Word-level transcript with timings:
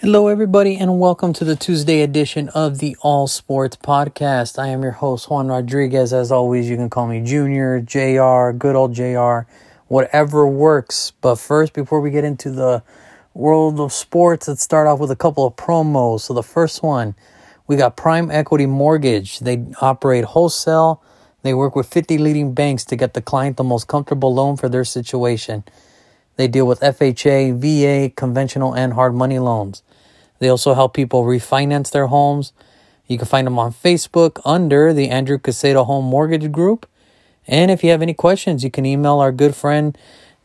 Hello, 0.00 0.28
everybody, 0.28 0.76
and 0.76 1.00
welcome 1.00 1.32
to 1.32 1.42
the 1.42 1.56
Tuesday 1.56 2.02
edition 2.02 2.50
of 2.50 2.80
the 2.80 2.98
All 3.00 3.26
Sports 3.26 3.78
Podcast. 3.78 4.58
I 4.58 4.68
am 4.68 4.82
your 4.82 4.92
host, 4.92 5.30
Juan 5.30 5.48
Rodriguez. 5.48 6.12
As 6.12 6.30
always, 6.30 6.68
you 6.68 6.76
can 6.76 6.90
call 6.90 7.06
me 7.06 7.22
Junior, 7.22 7.80
JR, 7.80 8.50
good 8.50 8.76
old 8.76 8.92
JR, 8.92 9.48
whatever 9.88 10.46
works. 10.46 11.12
But 11.22 11.36
first, 11.36 11.72
before 11.72 12.02
we 12.02 12.10
get 12.10 12.24
into 12.24 12.50
the 12.50 12.82
world 13.32 13.80
of 13.80 13.90
sports, 13.90 14.48
let's 14.48 14.62
start 14.62 14.86
off 14.86 14.98
with 14.98 15.10
a 15.10 15.16
couple 15.16 15.46
of 15.46 15.56
promos. 15.56 16.20
So, 16.20 16.34
the 16.34 16.42
first 16.42 16.82
one, 16.82 17.14
we 17.66 17.76
got 17.76 17.96
Prime 17.96 18.30
Equity 18.30 18.66
Mortgage. 18.66 19.38
They 19.38 19.64
operate 19.80 20.24
wholesale, 20.24 21.02
they 21.40 21.54
work 21.54 21.74
with 21.74 21.86
50 21.86 22.18
leading 22.18 22.52
banks 22.52 22.84
to 22.84 22.96
get 22.96 23.14
the 23.14 23.22
client 23.22 23.56
the 23.56 23.64
most 23.64 23.88
comfortable 23.88 24.34
loan 24.34 24.58
for 24.58 24.68
their 24.68 24.84
situation. 24.84 25.64
They 26.36 26.48
deal 26.48 26.66
with 26.66 26.80
FHA, 26.80 27.58
VA, 27.58 28.10
conventional, 28.14 28.74
and 28.74 28.92
hard 28.92 29.14
money 29.14 29.38
loans. 29.38 29.82
They 30.38 30.48
also 30.48 30.74
help 30.74 30.94
people 30.94 31.24
refinance 31.24 31.90
their 31.90 32.08
homes. 32.08 32.52
You 33.06 33.16
can 33.18 33.26
find 33.26 33.46
them 33.46 33.58
on 33.58 33.72
Facebook 33.72 34.40
under 34.44 34.92
the 34.92 35.08
Andrew 35.08 35.38
Casado 35.38 35.86
Home 35.86 36.04
Mortgage 36.04 36.52
Group. 36.52 36.86
And 37.46 37.70
if 37.70 37.84
you 37.84 37.90
have 37.90 38.02
any 38.02 38.14
questions, 38.14 38.64
you 38.64 38.70
can 38.70 38.84
email 38.84 39.18
our 39.18 39.32
good 39.32 39.54
friend 39.54 39.96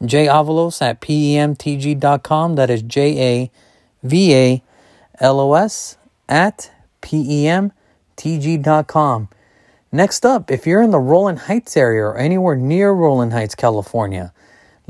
Jay 0.06 0.28
Avalos 0.28 0.82
at 0.82 1.02
PEMTG.com. 1.02 2.56
That 2.56 2.70
is 2.70 2.82
J 2.84 3.20
A 3.20 3.52
V 4.04 4.34
A 4.34 4.64
L 5.20 5.40
O 5.40 5.54
S 5.54 5.98
at 6.30 6.72
PEMTG.com. 7.02 7.72
Next 9.92 10.26
up, 10.26 10.50
if 10.50 10.66
you're 10.66 10.82
in 10.82 10.92
the 10.92 11.00
Rowland 11.00 11.40
Heights 11.40 11.76
area 11.76 12.04
or 12.04 12.18
anywhere 12.18 12.56
near 12.56 12.92
Rowland 12.92 13.34
Heights, 13.34 13.56
California, 13.56 14.32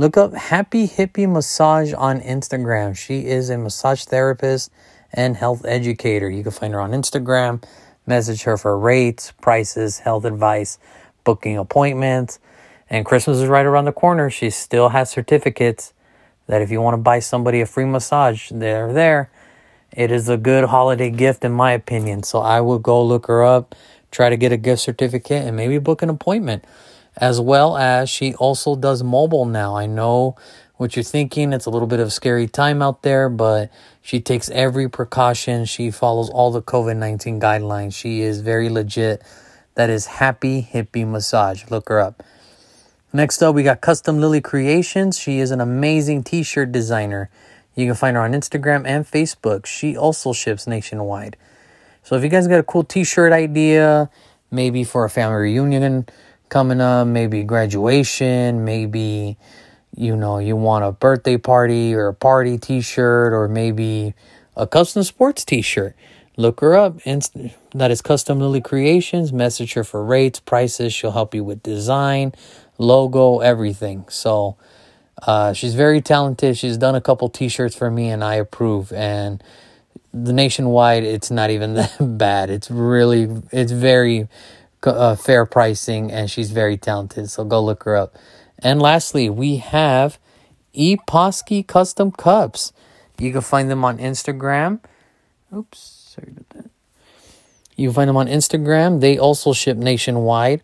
look 0.01 0.17
up 0.17 0.33
Happy 0.33 0.87
Hippie 0.87 1.31
Massage 1.31 1.93
on 1.93 2.21
Instagram. 2.21 2.97
She 2.97 3.27
is 3.27 3.51
a 3.51 3.57
massage 3.59 4.03
therapist 4.03 4.71
and 5.13 5.37
health 5.37 5.63
educator. 5.63 6.27
You 6.27 6.41
can 6.41 6.51
find 6.51 6.73
her 6.73 6.81
on 6.81 6.89
Instagram, 6.89 7.63
message 8.07 8.41
her 8.41 8.57
for 8.57 8.79
rates, 8.79 9.31
prices, 9.41 9.99
health 9.99 10.25
advice, 10.25 10.79
booking 11.23 11.55
appointments. 11.55 12.39
And 12.89 13.05
Christmas 13.05 13.37
is 13.37 13.47
right 13.47 13.63
around 13.63 13.85
the 13.85 13.91
corner. 13.91 14.31
She 14.31 14.49
still 14.49 14.89
has 14.89 15.11
certificates 15.11 15.93
that 16.47 16.63
if 16.63 16.71
you 16.71 16.81
want 16.81 16.95
to 16.95 16.97
buy 16.97 17.19
somebody 17.19 17.61
a 17.61 17.67
free 17.67 17.85
massage, 17.85 18.49
they're 18.49 18.91
there. 18.91 19.29
It 19.91 20.09
is 20.09 20.27
a 20.27 20.35
good 20.35 20.63
holiday 20.63 21.11
gift, 21.11 21.45
in 21.45 21.51
my 21.51 21.73
opinion. 21.73 22.23
So 22.23 22.39
I 22.39 22.61
will 22.61 22.79
go 22.79 23.05
look 23.05 23.27
her 23.27 23.43
up, 23.43 23.75
try 24.09 24.29
to 24.29 24.35
get 24.35 24.51
a 24.51 24.57
gift 24.57 24.81
certificate, 24.81 25.45
and 25.45 25.55
maybe 25.55 25.77
book 25.77 26.01
an 26.01 26.09
appointment. 26.09 26.65
As 27.17 27.41
well 27.41 27.77
as 27.77 28.09
she 28.09 28.33
also 28.35 28.75
does 28.75 29.03
mobile 29.03 29.45
now. 29.45 29.75
I 29.75 29.85
know 29.85 30.35
what 30.77 30.95
you're 30.95 31.03
thinking. 31.03 31.53
It's 31.53 31.65
a 31.65 31.69
little 31.69 31.87
bit 31.87 31.99
of 31.99 32.11
scary 32.11 32.47
time 32.47 32.81
out 32.81 33.03
there, 33.03 33.29
but 33.29 33.69
she 34.01 34.19
takes 34.19 34.49
every 34.49 34.89
precaution. 34.89 35.65
She 35.65 35.91
follows 35.91 36.29
all 36.29 36.51
the 36.51 36.61
COVID 36.61 36.97
19 36.97 37.39
guidelines. 37.39 37.93
She 37.93 38.21
is 38.21 38.41
very 38.41 38.69
legit. 38.69 39.21
That 39.75 39.89
is 39.89 40.05
Happy 40.05 40.67
Hippie 40.71 41.07
Massage. 41.07 41.69
Look 41.69 41.89
her 41.89 41.99
up. 41.99 42.23
Next 43.13 43.43
up, 43.43 43.53
we 43.53 43.63
got 43.63 43.81
Custom 43.81 44.19
Lily 44.19 44.41
Creations. 44.41 45.19
She 45.19 45.39
is 45.39 45.51
an 45.51 45.61
amazing 45.61 46.23
t 46.23 46.43
shirt 46.43 46.71
designer. 46.71 47.29
You 47.75 47.85
can 47.85 47.95
find 47.95 48.15
her 48.15 48.23
on 48.23 48.31
Instagram 48.31 48.85
and 48.85 49.05
Facebook. 49.05 49.65
She 49.65 49.95
also 49.95 50.33
ships 50.33 50.65
nationwide. 50.65 51.37
So 52.03 52.15
if 52.15 52.23
you 52.23 52.29
guys 52.29 52.47
got 52.47 52.59
a 52.59 52.63
cool 52.63 52.83
t 52.83 53.03
shirt 53.03 53.33
idea, 53.33 54.09
maybe 54.49 54.83
for 54.83 55.05
a 55.05 55.09
family 55.09 55.41
reunion 55.41 56.07
coming 56.51 56.81
up, 56.81 57.07
maybe 57.07 57.43
graduation, 57.43 58.65
maybe 58.65 59.37
you 59.95 60.15
know, 60.15 60.37
you 60.37 60.55
want 60.55 60.85
a 60.85 60.91
birthday 60.91 61.37
party 61.37 61.93
or 61.95 62.09
a 62.09 62.13
party 62.13 62.57
t 62.57 62.81
shirt 62.81 63.33
or 63.33 63.47
maybe 63.47 64.13
a 64.55 64.67
custom 64.67 65.01
sports 65.03 65.43
t 65.43 65.61
shirt, 65.61 65.95
look 66.37 66.59
her 66.59 66.75
up. 66.75 66.99
Inst- 67.05 67.35
that 67.73 67.89
is 67.89 68.01
Custom 68.01 68.39
Lily 68.39 68.61
Creations. 68.61 69.33
Message 69.33 69.73
her 69.73 69.83
for 69.83 70.03
rates, 70.03 70.39
prices. 70.39 70.93
She'll 70.93 71.11
help 71.11 71.33
you 71.33 71.43
with 71.43 71.63
design, 71.63 72.33
logo, 72.77 73.39
everything. 73.39 74.05
So 74.09 74.57
uh, 75.25 75.53
she's 75.53 75.73
very 75.73 76.01
talented. 76.01 76.57
She's 76.57 76.77
done 76.77 76.95
a 76.95 77.01
couple 77.01 77.29
t 77.29 77.47
shirts 77.47 77.75
for 77.75 77.89
me 77.89 78.09
and 78.09 78.23
I 78.23 78.35
approve. 78.35 78.91
And 78.91 79.41
the 80.13 80.33
nationwide, 80.33 81.03
it's 81.03 81.31
not 81.31 81.49
even 81.49 81.73
that 81.75 81.95
bad. 81.99 82.49
It's 82.49 82.69
really, 82.69 83.29
it's 83.51 83.71
very 83.71 84.27
uh, 84.83 85.15
fair 85.15 85.45
pricing 85.45 86.11
and 86.11 86.29
she's 86.29 86.51
very 86.51 86.77
talented. 86.77 87.29
So 87.29 87.43
go 87.43 87.61
look 87.61 87.83
her 87.83 87.95
up. 87.95 88.15
And 88.59 88.81
lastly, 88.81 89.29
we 89.29 89.57
have 89.57 90.19
Epawsky 90.75 91.65
Custom 91.65 92.11
Cups. 92.11 92.73
You 93.17 93.31
can 93.31 93.41
find 93.41 93.69
them 93.69 93.83
on 93.85 93.97
Instagram. 93.97 94.79
Oops, 95.55 95.77
sorry 95.79 96.29
about 96.31 96.49
that. 96.49 96.71
You 97.75 97.89
can 97.89 97.95
find 97.95 98.09
them 98.09 98.17
on 98.17 98.27
Instagram. 98.27 99.01
They 99.01 99.17
also 99.17 99.53
ship 99.53 99.77
nationwide. 99.77 100.63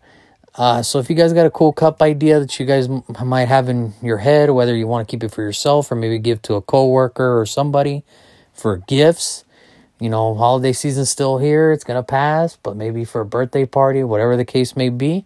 Uh, 0.54 0.82
so 0.82 0.98
if 0.98 1.08
you 1.08 1.14
guys 1.14 1.32
got 1.32 1.46
a 1.46 1.50
cool 1.50 1.72
cup 1.72 2.02
idea 2.02 2.40
that 2.40 2.58
you 2.58 2.66
guys 2.66 2.88
m- 2.88 3.04
might 3.24 3.46
have 3.46 3.68
in 3.68 3.94
your 4.02 4.18
head, 4.18 4.50
whether 4.50 4.76
you 4.76 4.88
want 4.88 5.06
to 5.06 5.10
keep 5.10 5.22
it 5.22 5.30
for 5.30 5.42
yourself 5.42 5.90
or 5.92 5.94
maybe 5.94 6.18
give 6.18 6.42
to 6.42 6.54
a 6.54 6.62
coworker 6.62 7.38
or 7.38 7.46
somebody 7.46 8.02
for 8.52 8.78
gifts, 8.78 9.44
you 10.00 10.08
know, 10.08 10.34
holiday 10.34 10.72
season's 10.72 11.10
still 11.10 11.38
here. 11.38 11.72
It's 11.72 11.84
gonna 11.84 12.02
pass, 12.02 12.56
but 12.56 12.76
maybe 12.76 13.04
for 13.04 13.20
a 13.22 13.26
birthday 13.26 13.66
party, 13.66 14.02
whatever 14.04 14.36
the 14.36 14.44
case 14.44 14.76
may 14.76 14.88
be, 14.88 15.24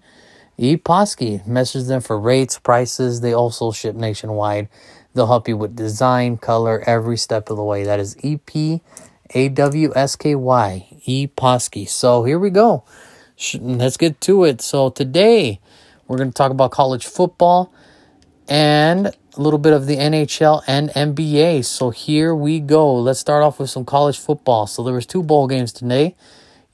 Epawsky. 0.58 1.46
Message 1.46 1.86
them 1.86 2.00
for 2.00 2.18
rates, 2.18 2.58
prices. 2.58 3.20
They 3.20 3.32
also 3.32 3.72
ship 3.72 3.96
nationwide. 3.96 4.68
They'll 5.14 5.26
help 5.26 5.48
you 5.48 5.56
with 5.56 5.76
design, 5.76 6.38
color, 6.38 6.82
every 6.86 7.16
step 7.16 7.50
of 7.50 7.56
the 7.56 7.64
way. 7.64 7.84
That 7.84 8.00
is 8.00 8.16
E 8.24 8.38
P 8.38 8.80
A 9.34 9.48
W 9.48 9.92
S 9.94 10.16
K 10.16 10.34
Y, 10.34 10.86
Epawsky. 11.06 11.88
So 11.88 12.24
here 12.24 12.38
we 12.38 12.50
go. 12.50 12.84
Let's 13.60 13.96
get 13.96 14.20
to 14.22 14.44
it. 14.44 14.60
So 14.60 14.90
today 14.90 15.60
we're 16.06 16.18
going 16.18 16.30
to 16.30 16.34
talk 16.34 16.50
about 16.50 16.70
college 16.70 17.06
football 17.06 17.72
and 18.48 19.14
a 19.34 19.40
little 19.40 19.58
bit 19.58 19.72
of 19.72 19.86
the 19.86 19.96
NHL 19.96 20.62
and 20.66 20.90
NBA. 20.90 21.64
So 21.64 21.90
here 21.90 22.34
we 22.34 22.60
go. 22.60 22.94
Let's 22.94 23.18
start 23.20 23.42
off 23.42 23.58
with 23.58 23.70
some 23.70 23.84
college 23.84 24.18
football. 24.18 24.66
So 24.66 24.82
there 24.82 24.94
was 24.94 25.06
two 25.06 25.22
bowl 25.22 25.46
games 25.46 25.72
today. 25.72 26.14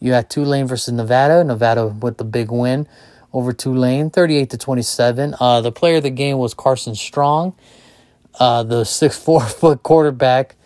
You 0.00 0.12
had 0.12 0.28
Tulane 0.28 0.66
versus 0.66 0.92
Nevada. 0.92 1.44
Nevada 1.44 1.86
with 1.86 2.18
the 2.18 2.24
big 2.24 2.50
win 2.50 2.88
over 3.32 3.52
Tulane, 3.52 4.10
38 4.10 4.50
to 4.50 4.58
27. 4.58 5.34
Uh, 5.38 5.60
the 5.60 5.70
player 5.70 5.96
of 5.98 6.02
the 6.02 6.10
game 6.10 6.38
was 6.38 6.54
Carson 6.54 6.94
Strong, 6.94 7.54
uh, 8.40 8.62
the 8.62 8.84
six 8.84 9.16
four 9.18 9.40
foot 9.44 9.82
quarterback. 9.82 10.56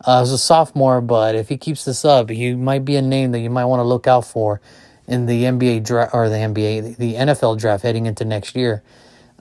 Uh, 0.00 0.18
was 0.18 0.32
a 0.32 0.38
sophomore, 0.38 1.00
but 1.00 1.36
if 1.36 1.48
he 1.48 1.56
keeps 1.56 1.84
this 1.84 2.04
up, 2.04 2.28
he 2.28 2.56
might 2.56 2.84
be 2.84 2.96
a 2.96 3.02
name 3.02 3.30
that 3.30 3.38
you 3.38 3.48
might 3.48 3.66
want 3.66 3.78
to 3.78 3.84
look 3.84 4.08
out 4.08 4.26
for 4.26 4.60
in 5.06 5.26
the 5.26 5.44
NBA 5.44 5.84
draft 5.84 6.12
or 6.12 6.28
the 6.28 6.34
NBA, 6.34 6.96
the 6.96 7.14
NFL 7.14 7.58
draft 7.60 7.84
heading 7.84 8.06
into 8.06 8.24
next 8.24 8.56
year. 8.56 8.82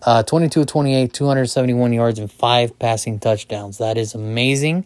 Uh, 0.03 0.23
22 0.23 0.65
28, 0.65 1.13
271 1.13 1.93
yards, 1.93 2.19
and 2.19 2.31
five 2.31 2.77
passing 2.79 3.19
touchdowns. 3.19 3.77
That 3.77 3.97
is 3.97 4.15
amazing. 4.15 4.85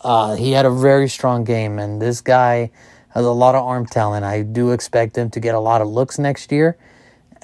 Uh, 0.00 0.36
he 0.36 0.52
had 0.52 0.64
a 0.64 0.70
very 0.70 1.08
strong 1.08 1.44
game, 1.44 1.78
and 1.78 2.00
this 2.00 2.20
guy 2.20 2.70
has 3.10 3.24
a 3.24 3.30
lot 3.30 3.54
of 3.54 3.64
arm 3.64 3.86
talent. 3.86 4.24
I 4.24 4.42
do 4.42 4.70
expect 4.70 5.16
him 5.16 5.30
to 5.30 5.40
get 5.40 5.54
a 5.54 5.60
lot 5.60 5.82
of 5.82 5.88
looks 5.88 6.18
next 6.18 6.52
year 6.52 6.76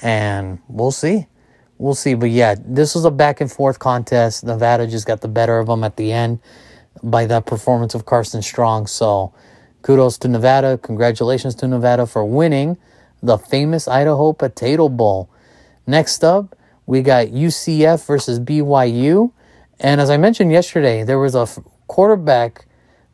and 0.03 0.59
we'll 0.69 0.91
see. 0.91 1.27
We'll 1.78 1.94
see. 1.94 2.15
But 2.15 2.31
yeah, 2.31 2.54
this 2.59 2.94
was 2.94 3.04
a 3.04 3.10
back 3.10 3.41
and 3.41 3.50
forth 3.50 3.78
contest. 3.78 4.44
Nevada 4.44 4.87
just 4.87 5.06
got 5.06 5.21
the 5.21 5.28
better 5.28 5.59
of 5.59 5.66
them 5.66 5.84
at 5.84 5.97
the 5.97 6.12
end 6.12 6.41
by 7.03 7.27
that 7.27 7.47
performance 7.47 7.94
of 7.94 8.06
Carson 8.06 8.43
Strong. 8.43 8.87
So 8.87 9.33
kudos 9.83 10.19
to 10.19 10.28
Nevada. 10.28 10.78
Congratulations 10.78 11.54
to 11.56 11.69
Nevada 11.69 12.06
for 12.06 12.25
winning 12.25 12.78
the 13.22 13.38
famous 13.38 13.88
Idaho 13.88 14.33
Potato 14.33 14.88
Bowl. 14.88 15.28
Next 15.87 16.22
up, 16.22 16.56
we 16.87 17.03
got 17.03 17.28
UCF 17.28 18.06
versus 18.06 18.39
BYU. 18.41 19.33
And 19.81 20.00
as 20.00 20.11
I 20.11 20.17
mentioned 20.17 20.53
yesterday, 20.53 21.05
there 21.05 21.19
was 21.19 21.34
a 21.34 21.47
quarterback 21.87 22.67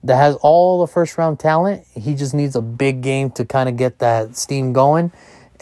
that 0.03 0.17
has 0.17 0.35
all 0.37 0.81
the 0.81 0.87
first 0.87 1.17
round 1.19 1.39
talent. 1.39 1.85
He 1.95 2.15
just 2.15 2.35
needs 2.35 2.57
a 2.57 2.63
big 2.63 3.03
game 3.03 3.31
to 3.33 3.45
kind 3.45 3.69
of 3.69 3.77
get 3.77 3.99
that 3.99 4.37
steam 4.37 4.73
going. 4.73 5.13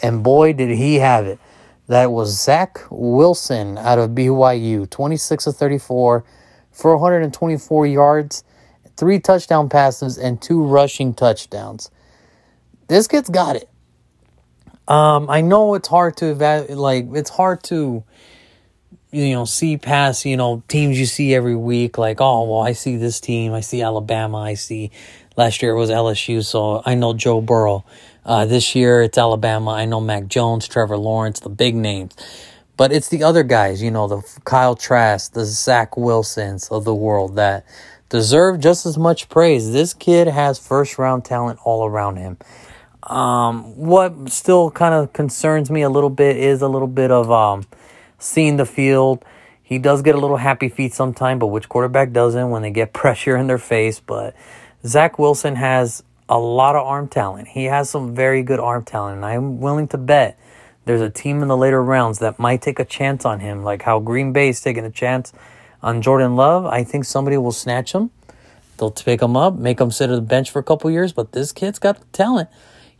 And 0.01 0.23
boy, 0.23 0.53
did 0.53 0.69
he 0.77 0.95
have 0.95 1.25
it. 1.25 1.39
That 1.87 2.11
was 2.11 2.39
Zach 2.39 2.79
Wilson 2.89 3.77
out 3.77 3.99
of 3.99 4.11
BYU, 4.11 4.89
26 4.89 5.47
of 5.47 5.57
34, 5.57 6.23
424 6.71 7.87
yards, 7.87 8.43
three 8.95 9.19
touchdown 9.19 9.69
passes, 9.69 10.17
and 10.17 10.41
two 10.41 10.63
rushing 10.63 11.13
touchdowns. 11.13 11.89
This 12.87 13.07
kid's 13.07 13.29
got 13.29 13.55
it. 13.55 13.68
Um, 14.89 15.29
I 15.29 15.41
know 15.41 15.75
it's 15.75 15.87
hard 15.87 16.17
to 16.17 16.31
evaluate, 16.31 16.75
like, 16.75 17.07
it's 17.13 17.29
hard 17.29 17.61
to, 17.65 18.03
you 19.11 19.33
know, 19.33 19.45
see 19.45 19.77
past, 19.77 20.25
you 20.25 20.35
know, 20.35 20.63
teams 20.67 20.99
you 20.99 21.05
see 21.05 21.35
every 21.35 21.55
week. 21.55 21.99
Like, 21.99 22.19
oh, 22.19 22.49
well, 22.49 22.61
I 22.61 22.73
see 22.73 22.97
this 22.97 23.19
team. 23.19 23.53
I 23.53 23.61
see 23.61 23.83
Alabama. 23.83 24.39
I 24.39 24.55
see 24.55 24.89
last 25.37 25.61
year 25.61 25.73
it 25.73 25.77
was 25.77 25.91
LSU. 25.91 26.43
So 26.43 26.81
I 26.85 26.95
know 26.95 27.13
Joe 27.13 27.39
Burrow. 27.39 27.85
Uh, 28.25 28.45
this 28.45 28.75
year 28.75 29.03
it's 29.03 29.17
Alabama. 29.17 29.71
I 29.71 29.85
know 29.85 30.01
Mac 30.01 30.27
Jones, 30.27 30.67
Trevor 30.67 30.97
Lawrence, 30.97 31.39
the 31.39 31.49
big 31.49 31.75
names. 31.75 32.15
But 32.75 32.91
it's 32.91 33.09
the 33.09 33.23
other 33.23 33.43
guys, 33.43 33.83
you 33.83 33.91
know, 33.91 34.07
the 34.07 34.39
Kyle 34.43 34.75
Trask, 34.75 35.33
the 35.33 35.45
Zach 35.45 35.97
Wilsons 35.97 36.69
of 36.69 36.83
the 36.83 36.95
world 36.95 37.35
that 37.35 37.65
deserve 38.09 38.59
just 38.59 38.85
as 38.87 38.97
much 38.97 39.29
praise. 39.29 39.71
This 39.71 39.93
kid 39.93 40.27
has 40.27 40.57
first 40.57 40.97
round 40.97 41.25
talent 41.25 41.59
all 41.63 41.85
around 41.85 42.17
him. 42.17 42.37
Um, 43.09 43.75
what 43.75 44.29
still 44.29 44.69
kind 44.69 44.93
of 44.93 45.13
concerns 45.13 45.71
me 45.71 45.81
a 45.81 45.89
little 45.89 46.11
bit 46.11 46.37
is 46.37 46.61
a 46.61 46.67
little 46.67 46.87
bit 46.87 47.11
of 47.11 47.31
um, 47.31 47.65
seeing 48.19 48.57
the 48.57 48.65
field. 48.65 49.25
He 49.63 49.79
does 49.79 50.01
get 50.01 50.15
a 50.15 50.19
little 50.19 50.37
happy 50.37 50.69
feet 50.69 50.93
sometime, 50.93 51.39
but 51.39 51.47
which 51.47 51.67
quarterback 51.69 52.11
doesn't 52.11 52.49
when 52.49 52.61
they 52.61 52.71
get 52.71 52.93
pressure 52.93 53.35
in 53.35 53.47
their 53.47 53.57
face? 53.57 53.99
But 53.99 54.35
Zach 54.85 55.17
Wilson 55.17 55.55
has 55.55 56.03
a 56.29 56.37
lot 56.37 56.75
of 56.75 56.85
arm 56.85 57.07
talent. 57.07 57.49
He 57.49 57.65
has 57.65 57.89
some 57.89 58.13
very 58.13 58.43
good 58.43 58.59
arm 58.59 58.85
talent, 58.85 59.17
and 59.17 59.25
I'm 59.25 59.59
willing 59.59 59.87
to 59.89 59.97
bet 59.97 60.39
there's 60.85 61.01
a 61.01 61.09
team 61.09 61.41
in 61.41 61.47
the 61.47 61.57
later 61.57 61.83
rounds 61.83 62.19
that 62.19 62.39
might 62.39 62.61
take 62.61 62.79
a 62.79 62.85
chance 62.85 63.25
on 63.25 63.39
him, 63.39 63.63
like 63.63 63.81
how 63.81 63.99
Green 63.99 64.31
Bay 64.31 64.49
is 64.49 64.61
taking 64.61 64.85
a 64.85 64.91
chance 64.91 65.33
on 65.81 66.01
Jordan 66.01 66.35
Love. 66.35 66.65
I 66.65 66.83
think 66.83 67.05
somebody 67.05 67.37
will 67.37 67.51
snatch 67.51 67.93
him. 67.93 68.11
They'll 68.77 68.91
pick 68.91 69.21
him 69.21 69.35
up, 69.35 69.55
make 69.55 69.81
him 69.81 69.91
sit 69.91 70.09
at 70.09 70.15
the 70.15 70.21
bench 70.21 70.51
for 70.51 70.59
a 70.59 70.63
couple 70.63 70.89
years, 70.89 71.11
but 71.11 71.31
this 71.33 71.51
kid's 71.51 71.79
got 71.79 71.99
the 71.99 72.05
talent. 72.07 72.49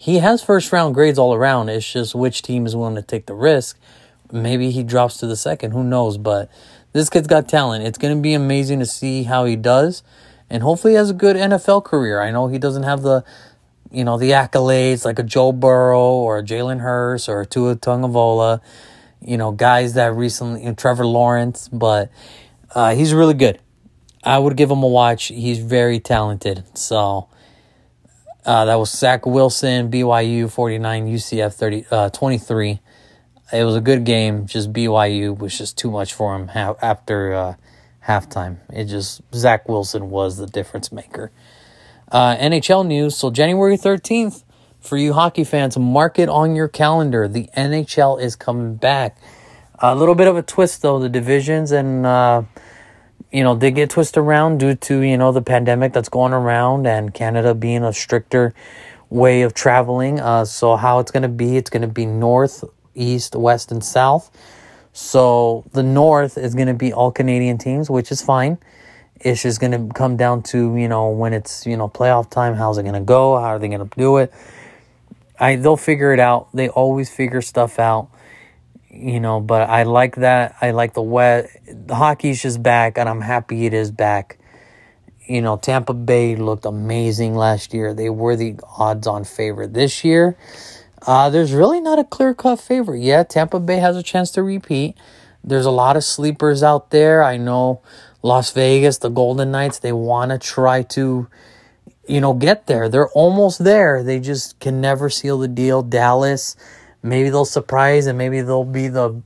He 0.02 0.20
has 0.20 0.42
first 0.42 0.72
round 0.72 0.96
grades 0.96 1.20
all 1.20 1.34
around. 1.34 1.68
It's 1.68 1.92
just 1.92 2.16
which 2.16 2.42
team 2.42 2.66
is 2.66 2.74
willing 2.74 2.96
to 2.96 3.02
take 3.02 3.26
the 3.26 3.34
risk. 3.34 3.78
Maybe 4.32 4.72
he 4.72 4.82
drops 4.82 5.18
to 5.18 5.28
the 5.28 5.36
second. 5.36 5.72
Who 5.72 5.84
knows? 5.84 6.18
But 6.18 6.50
this 6.94 7.10
kid's 7.10 7.28
got 7.28 7.50
talent. 7.50 7.84
It's 7.84 7.98
going 7.98 8.16
to 8.16 8.22
be 8.22 8.34
amazing 8.34 8.80
to 8.80 8.86
see 8.86 9.24
how 9.24 9.44
he 9.44 9.58
does. 9.58 10.02
And 10.50 10.64
hopefully 10.64 10.94
he 10.94 10.98
has 10.98 11.10
a 11.10 11.14
good 11.14 11.36
NFL 11.36 11.84
career. 11.84 12.22
I 12.22 12.32
know 12.32 12.48
he 12.48 12.58
doesn't 12.58 12.84
have 12.84 13.02
the 13.02 13.26
you 13.92 14.04
know, 14.04 14.18
the 14.18 14.32
accolades 14.32 15.04
like 15.04 15.20
a 15.20 15.24
Joe 15.24 15.52
Burrow 15.52 16.00
or 16.00 16.38
a 16.38 16.44
Jalen 16.44 16.80
Hurts 16.80 17.28
or 17.28 17.42
a 17.42 17.46
Tua 17.46 17.76
Tagovailoa, 17.76 18.62
you 19.22 19.38
know, 19.38 19.52
guys 19.52 19.96
that 19.96 20.14
recently, 20.14 20.62
you 20.62 20.68
know, 20.68 20.76
Trevor 20.76 21.06
Lawrence, 21.06 21.68
but 21.70 22.12
uh, 22.76 22.94
he's 22.94 23.14
really 23.14 23.34
good. 23.34 23.60
I 24.24 24.38
would 24.38 24.56
give 24.56 24.70
him 24.70 24.84
a 24.84 24.88
watch. 24.88 25.26
He's 25.26 25.60
very 25.60 26.00
talented. 26.00 26.64
So 26.78 27.28
uh, 28.50 28.66
that 28.66 28.80
was 28.80 28.90
Zach 28.90 29.28
Wilson, 29.28 29.92
BYU 29.92 30.50
49, 30.50 31.08
UCF 31.08 31.54
30, 31.54 31.86
uh, 31.92 32.10
23. 32.10 32.80
It 33.54 33.64
was 33.64 33.76
a 33.76 33.80
good 33.80 34.06
game. 34.06 34.48
Just 34.48 34.74
BYU 34.74 35.38
was 35.38 35.56
just 35.56 35.78
too 35.78 35.92
much 35.92 36.14
for 36.14 36.36
him 36.36 36.48
ha- 36.48 36.74
after 36.82 37.32
uh, 37.32 37.54
halftime. 38.08 38.58
It 38.74 38.86
just, 38.86 39.22
Zach 39.36 39.70
Wilson 39.70 40.10
was 40.10 40.38
the 40.38 40.48
difference 40.48 40.92
maker. 40.92 41.32
Uh, 42.12 42.38
NHL 42.38 42.88
news. 42.88 43.16
So 43.16 43.30
January 43.30 43.78
13th, 43.78 44.44
for 44.80 44.98
you 44.98 45.14
hockey 45.14 45.44
fans, 45.44 45.78
mark 45.78 46.18
it 46.18 46.28
on 46.28 46.56
your 46.56 46.68
calendar. 46.68 47.28
The 47.28 47.52
NHL 47.56 48.20
is 48.20 48.36
coming 48.36 48.78
back. 48.78 49.16
A 49.78 49.96
little 49.96 50.16
bit 50.16 50.28
of 50.28 50.36
a 50.36 50.42
twist 50.42 50.82
though. 50.82 50.98
The 50.98 51.08
divisions 51.08 51.72
and 51.72 52.04
uh, 52.04 52.42
you 53.32 53.44
know 53.44 53.56
did 53.56 53.72
get 53.72 53.90
twisted 53.90 54.18
around 54.18 54.60
due 54.60 54.76
to 54.76 55.02
you 55.02 55.18
know 55.18 55.32
the 55.32 55.42
pandemic 55.42 55.94
that's 55.94 56.10
going 56.10 56.34
around 56.34 56.88
and 56.88 57.14
Canada 57.14 57.54
being 57.54 57.84
a 57.84 57.94
stricter 57.94 58.54
way 59.10 59.42
of 59.42 59.54
traveling. 59.54 60.20
Uh, 60.20 60.46
so 60.46 60.76
how 60.76 61.00
it's 61.00 61.12
going 61.12 61.24
to 61.24 61.30
be? 61.30 61.58
It's 61.58 61.70
going 61.70 61.82
to 61.82 61.88
be 61.88 62.06
north, 62.06 62.64
east, 62.96 63.36
west, 63.36 63.72
and 63.72 63.84
south. 63.84 64.30
So 64.94 65.66
the 65.72 65.84
north 65.84 66.38
is 66.38 66.56
going 66.56 66.68
to 66.68 66.74
be 66.74 66.94
all 66.94 67.12
Canadian 67.12 67.58
teams, 67.58 67.90
which 67.90 68.12
is 68.12 68.22
fine. 68.22 68.58
It's 69.22 69.42
just 69.44 69.60
going 69.60 69.72
to 69.72 69.94
come 69.94 70.16
down 70.16 70.44
to, 70.44 70.76
you 70.78 70.88
know, 70.88 71.10
when 71.10 71.34
it's, 71.34 71.66
you 71.66 71.76
know, 71.76 71.90
playoff 71.90 72.30
time, 72.30 72.56
how's 72.56 72.78
it 72.78 72.84
going 72.84 72.94
to 72.94 73.02
go? 73.02 73.38
How 73.38 73.48
are 73.48 73.60
they 73.60 73.68
going 73.68 73.88
to 73.88 73.98
do 73.98 74.18
it? 74.18 74.34
I 75.40 75.56
they'll 75.56 75.78
figure 75.78 76.14
it 76.14 76.20
out. 76.20 76.50
They 76.54 76.70
always 76.70 77.10
figure 77.10 77.42
stuff 77.42 77.80
out. 77.80 78.10
You 78.92 79.20
know, 79.20 79.40
but 79.40 79.70
I 79.70 79.84
like 79.84 80.16
that. 80.16 80.56
I 80.62 80.72
like 80.72 80.94
the 80.94 81.02
wet. 81.02 81.50
The 81.68 81.96
hockey's 81.96 82.42
just 82.42 82.64
back 82.64 82.98
and 82.98 83.08
I'm 83.08 83.22
happy 83.22 83.66
it 83.66 83.74
is 83.74 83.92
back. 83.92 84.40
You 85.28 85.42
know, 85.44 85.58
Tampa 85.58 85.94
Bay 85.94 86.36
looked 86.36 86.66
amazing 86.66 87.36
last 87.36 87.72
year. 87.74 87.94
They 87.94 88.10
were 88.10 88.36
the 88.36 88.56
odds 88.78 89.06
on 89.06 89.26
favorite 89.26 89.74
this 89.74 90.04
year. 90.04 90.36
Uh, 91.06 91.30
there's 91.30 91.54
really 91.54 91.80
not 91.80 92.00
a 92.00 92.04
clear 92.04 92.34
cut 92.34 92.60
favorite. 92.60 93.02
Yeah, 93.02 93.24
Tampa 93.24 93.60
Bay 93.60 93.78
has 93.78 93.96
a 93.96 94.04
chance 94.04 94.32
to 94.32 94.44
repeat. 94.44 94.98
There's 95.44 95.68
a 95.68 95.72
lot 95.72 95.96
of 95.96 96.04
sleepers 96.04 96.64
out 96.64 96.90
there. 96.90 97.24
I 97.24 97.38
know 97.38 97.82
Las 98.22 98.52
Vegas, 98.52 98.98
the 98.98 99.10
Golden 99.10 99.52
Knights, 99.52 99.80
they 99.80 99.94
want 99.94 100.32
to 100.32 100.38
try 100.38 100.82
to, 100.84 101.28
you 102.08 102.20
know, 102.22 102.34
get 102.34 102.68
there. 102.68 102.90
They're 102.90 103.10
almost 103.10 103.64
there. 103.64 104.04
They 104.04 104.20
just 104.20 104.60
can 104.60 104.82
never 104.82 105.10
seal 105.10 105.38
the 105.38 105.48
deal. 105.48 105.82
Dallas, 105.84 106.56
maybe 107.02 107.30
they'll 107.30 107.46
surprise 107.46 108.08
and 108.08 108.18
maybe 108.18 108.42
they'll 108.42 108.64
be 108.64 108.88
the 108.88 109.22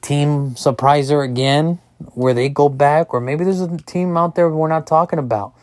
team 0.00 0.54
surpriser 0.54 1.24
again 1.24 1.78
where 2.14 2.34
they 2.34 2.48
go 2.48 2.68
back. 2.68 3.14
Or 3.14 3.20
maybe 3.20 3.44
there's 3.44 3.60
a 3.60 3.76
team 3.78 4.16
out 4.16 4.34
there 4.34 4.48
we're 4.48 4.68
not 4.68 4.86
talking 4.86 5.18
about. 5.18 5.54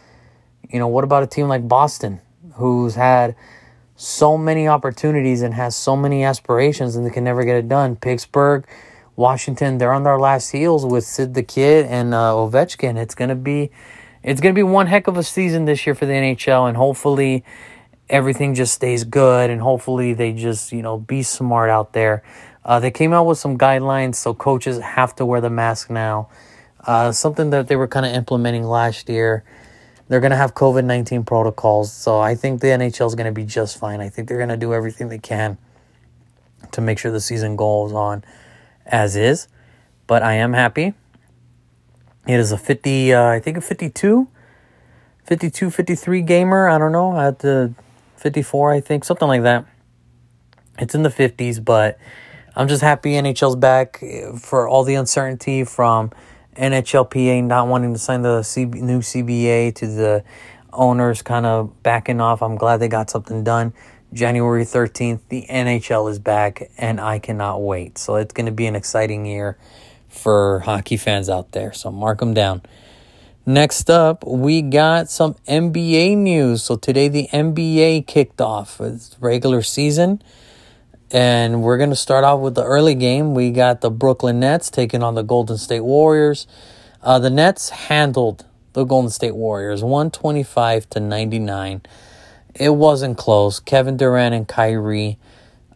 You 0.69 0.79
know, 0.79 0.87
what 0.87 1.03
about 1.03 1.23
a 1.23 1.27
team 1.27 1.47
like 1.47 1.67
Boston 1.67 2.21
who's 2.53 2.95
had 2.95 3.35
so 3.95 4.37
many 4.37 4.67
opportunities 4.67 5.41
and 5.41 5.53
has 5.53 5.75
so 5.75 5.95
many 5.95 6.23
aspirations 6.23 6.95
and 6.95 7.05
they 7.05 7.09
can 7.09 7.23
never 7.23 7.43
get 7.43 7.57
it 7.57 7.67
done? 7.67 7.95
Pittsburgh 7.95 8.65
Washington, 9.15 9.77
they're 9.77 9.93
on 9.93 10.03
their 10.03 10.19
last 10.19 10.51
heels 10.51 10.85
with 10.85 11.03
Sid 11.03 11.33
the 11.33 11.43
Kid 11.43 11.85
and 11.85 12.13
uh, 12.13 12.31
Ovechkin. 12.33 12.97
It's 12.97 13.13
gonna 13.13 13.35
be, 13.35 13.71
it's 14.23 14.41
gonna 14.41 14.53
be 14.53 14.63
one 14.63 14.87
heck 14.87 15.07
of 15.07 15.17
a 15.17 15.23
season 15.23 15.65
this 15.65 15.85
year 15.85 15.95
for 15.95 16.05
the 16.05 16.13
NHL, 16.13 16.67
and 16.67 16.77
hopefully, 16.77 17.43
everything 18.11 18.53
just 18.53 18.73
stays 18.73 19.03
good, 19.03 19.49
and 19.49 19.61
hopefully 19.61 20.13
they 20.13 20.33
just 20.33 20.71
you 20.71 20.83
know 20.83 20.99
be 20.99 21.23
smart 21.23 21.69
out 21.69 21.93
there. 21.93 22.21
Uh, 22.63 22.79
they 22.79 22.91
came 22.91 23.13
out 23.13 23.25
with 23.25 23.39
some 23.39 23.57
guidelines, 23.57 24.15
so 24.15 24.33
coaches 24.33 24.79
have 24.79 25.15
to 25.15 25.25
wear 25.25 25.41
the 25.41 25.49
mask 25.49 25.89
now. 25.89 26.29
Uh, 26.85 27.11
something 27.11 27.49
that 27.49 27.67
they 27.67 27.75
were 27.75 27.87
kind 27.87 28.05
of 28.05 28.11
implementing 28.13 28.63
last 28.63 29.09
year. 29.09 29.43
They're 30.07 30.19
going 30.19 30.31
to 30.31 30.37
have 30.37 30.53
COVID 30.53 30.83
19 30.83 31.23
protocols. 31.23 31.93
So 31.93 32.19
I 32.19 32.35
think 32.35 32.59
the 32.59 32.67
NHL 32.67 33.07
is 33.07 33.15
going 33.15 33.27
to 33.27 33.31
be 33.31 33.45
just 33.45 33.79
fine. 33.79 34.01
I 34.01 34.09
think 34.09 34.27
they're 34.27 34.37
going 34.37 34.49
to 34.49 34.57
do 34.57 34.73
everything 34.73 35.07
they 35.07 35.19
can 35.19 35.57
to 36.71 36.81
make 36.81 36.99
sure 36.99 37.11
the 37.11 37.21
season 37.21 37.55
goes 37.55 37.93
on 37.93 38.23
as 38.85 39.15
is, 39.15 39.47
but 40.07 40.21
I 40.21 40.33
am 40.33 40.53
happy. 40.53 40.93
It 42.27 42.39
is 42.39 42.51
a 42.51 42.57
50, 42.57 43.13
uh, 43.13 43.25
I 43.25 43.39
think 43.39 43.57
a 43.57 43.61
52, 43.61 44.27
52, 45.23 45.69
53 45.69 46.21
gamer. 46.21 46.67
I 46.67 46.77
don't 46.77 46.91
know, 46.91 47.17
at 47.17 47.39
the 47.39 47.73
54, 48.21 48.71
I 48.71 48.79
think, 48.79 49.03
something 49.03 49.27
like 49.27 49.43
that. 49.43 49.65
It's 50.79 50.95
in 50.95 51.03
the 51.03 51.09
50s, 51.09 51.63
but 51.63 51.99
I'm 52.55 52.67
just 52.67 52.81
happy 52.81 53.13
NHL's 53.13 53.55
back 53.55 53.99
eh, 54.01 54.31
for 54.37 54.67
all 54.67 54.83
the 54.83 54.95
uncertainty 54.95 55.63
from 55.63 56.11
NHLPA 56.55 57.43
not 57.43 57.67
wanting 57.67 57.93
to 57.93 57.99
sign 57.99 58.21
the 58.21 58.39
new 58.73 58.99
CBA 58.99 59.75
to 59.75 59.87
the 59.87 60.23
owners 60.73 61.21
kind 61.21 61.45
of 61.45 61.81
backing 61.83 62.21
off. 62.21 62.41
I'm 62.41 62.55
glad 62.55 62.77
they 62.77 62.87
got 62.87 63.09
something 63.09 63.43
done. 63.43 63.73
January 64.13 64.65
13th, 64.65 65.21
the 65.29 65.45
NHL 65.49 66.09
is 66.11 66.19
back, 66.19 66.69
and 66.77 66.99
I 66.99 67.19
cannot 67.19 67.61
wait. 67.61 67.97
So 67.97 68.15
it's 68.15 68.33
going 68.33 68.45
to 68.45 68.51
be 68.51 68.67
an 68.67 68.75
exciting 68.75 69.25
year 69.25 69.57
for 70.09 70.59
hockey 70.59 70.97
fans 70.97 71.29
out 71.29 71.53
there. 71.53 71.71
So 71.71 71.91
mark 71.91 72.19
them 72.19 72.33
down. 72.33 72.61
Next 73.45 73.89
up, 73.89 74.25
we 74.25 74.61
got 74.61 75.09
some 75.09 75.35
NBA 75.47 76.17
news. 76.17 76.63
So 76.63 76.75
today, 76.75 77.07
the 77.07 77.27
NBA 77.33 78.07
kicked 78.07 78.39
off 78.39 78.79
its 78.79 79.15
regular 79.19 79.61
season. 79.61 80.21
And 81.13 81.61
we're 81.61 81.77
going 81.77 81.89
to 81.89 81.95
start 81.95 82.23
off 82.23 82.39
with 82.39 82.55
the 82.55 82.63
early 82.63 82.95
game. 82.95 83.33
We 83.33 83.51
got 83.51 83.81
the 83.81 83.91
Brooklyn 83.91 84.39
Nets 84.39 84.69
taking 84.69 85.03
on 85.03 85.15
the 85.15 85.23
Golden 85.23 85.57
State 85.57 85.81
Warriors. 85.81 86.47
Uh, 87.01 87.19
the 87.19 87.29
Nets 87.29 87.69
handled 87.69 88.45
the 88.73 88.85
Golden 88.85 89.09
State 89.09 89.35
Warriors 89.35 89.83
125 89.83 90.89
to 90.91 90.99
99 90.99 91.81
it 92.55 92.69
wasn't 92.69 93.17
close. 93.17 93.59
Kevin 93.59 93.97
Durant 93.97 94.35
and 94.35 94.47
Kyrie, 94.47 95.17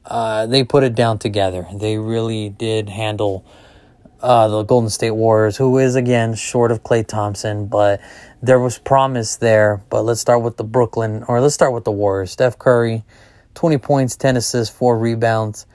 uh, 0.06 0.46
they 0.46 0.64
put 0.64 0.84
it 0.84 0.96
down 0.96 1.20
together. 1.20 1.68
They 1.74 1.98
really 1.98 2.50
did 2.50 2.90
handle 2.90 3.46
uh, 4.26 4.48
the 4.48 4.64
Golden 4.64 4.90
State 4.90 5.12
Warriors, 5.12 5.56
who 5.56 5.78
is 5.78 5.96
again 5.96 6.34
short 6.34 6.72
of 6.72 6.82
Klay 6.82 7.06
Thompson, 7.06 7.68
but 7.68 8.02
there 8.42 8.60
was 8.60 8.80
promise 8.80 9.36
there. 9.36 9.84
But 9.92 10.02
let's 10.02 10.20
start 10.20 10.42
with 10.42 10.58
the 10.58 10.64
Brooklyn, 10.64 11.24
or 11.28 11.40
let's 11.42 11.54
start 11.54 11.74
with 11.74 11.84
the 11.84 11.92
Warriors. 11.92 12.32
Steph 12.32 12.58
Curry, 12.58 13.04
20 13.54 13.78
points, 13.78 14.16
10 14.16 14.36
assists, 14.36 14.76
4 14.76 14.98
rebounds. 14.98 15.68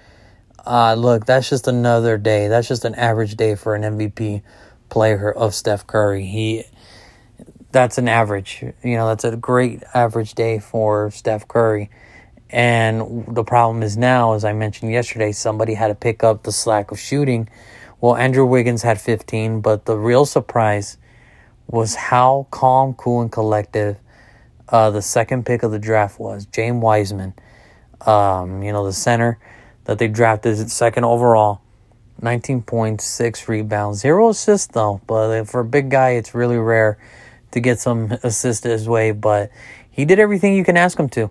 Uh, 0.66 0.94
look, 0.94 1.26
that's 1.26 1.48
just 1.48 1.68
another 1.68 2.18
day. 2.18 2.48
That's 2.48 2.66
just 2.66 2.84
an 2.84 2.96
average 2.96 3.36
day 3.36 3.54
for 3.54 3.76
an 3.76 3.82
MVP 3.82 4.42
player 4.88 5.30
of 5.30 5.54
Steph 5.54 5.86
Curry. 5.86 6.26
He 6.26 6.64
that's 7.72 7.98
an 7.98 8.08
average. 8.08 8.64
You 8.82 8.96
know, 8.96 9.06
that's 9.06 9.22
a 9.22 9.36
great 9.36 9.84
average 9.94 10.34
day 10.34 10.58
for 10.58 11.12
Steph 11.12 11.46
Curry. 11.46 11.88
And 12.50 13.26
the 13.28 13.44
problem 13.44 13.84
is 13.84 13.96
now, 13.96 14.32
as 14.32 14.44
I 14.44 14.52
mentioned 14.54 14.90
yesterday, 14.90 15.30
somebody 15.30 15.74
had 15.74 15.86
to 15.86 15.94
pick 15.94 16.24
up 16.24 16.42
the 16.42 16.50
slack 16.50 16.90
of 16.90 16.98
shooting. 16.98 17.48
Well, 18.00 18.16
Andrew 18.16 18.46
Wiggins 18.46 18.82
had 18.82 19.00
15, 19.00 19.60
but 19.60 19.84
the 19.84 19.96
real 19.96 20.24
surprise 20.24 20.96
was 21.66 21.94
how 21.94 22.46
calm, 22.50 22.94
cool, 22.94 23.20
and 23.20 23.30
collective 23.30 23.98
uh, 24.70 24.90
the 24.90 25.02
second 25.02 25.44
pick 25.44 25.62
of 25.62 25.70
the 25.70 25.78
draft 25.78 26.18
was. 26.18 26.46
James 26.46 26.82
Wiseman, 26.82 27.34
um, 28.06 28.62
you 28.62 28.72
know, 28.72 28.86
the 28.86 28.92
center 28.92 29.38
that 29.84 29.98
they 29.98 30.08
drafted 30.08 30.70
second 30.70 31.04
overall. 31.04 31.60
19.6 32.22 33.48
rebounds, 33.48 34.00
zero 34.00 34.28
assists 34.28 34.68
though. 34.68 35.00
But 35.06 35.44
for 35.44 35.60
a 35.60 35.64
big 35.64 35.90
guy, 35.90 36.10
it's 36.10 36.34
really 36.34 36.58
rare 36.58 36.98
to 37.50 37.60
get 37.60 37.80
some 37.80 38.12
assist 38.22 38.64
his 38.64 38.88
way, 38.88 39.12
but 39.12 39.50
he 39.90 40.04
did 40.04 40.18
everything 40.18 40.54
you 40.54 40.64
can 40.64 40.76
ask 40.76 40.98
him 40.98 41.08
to. 41.10 41.30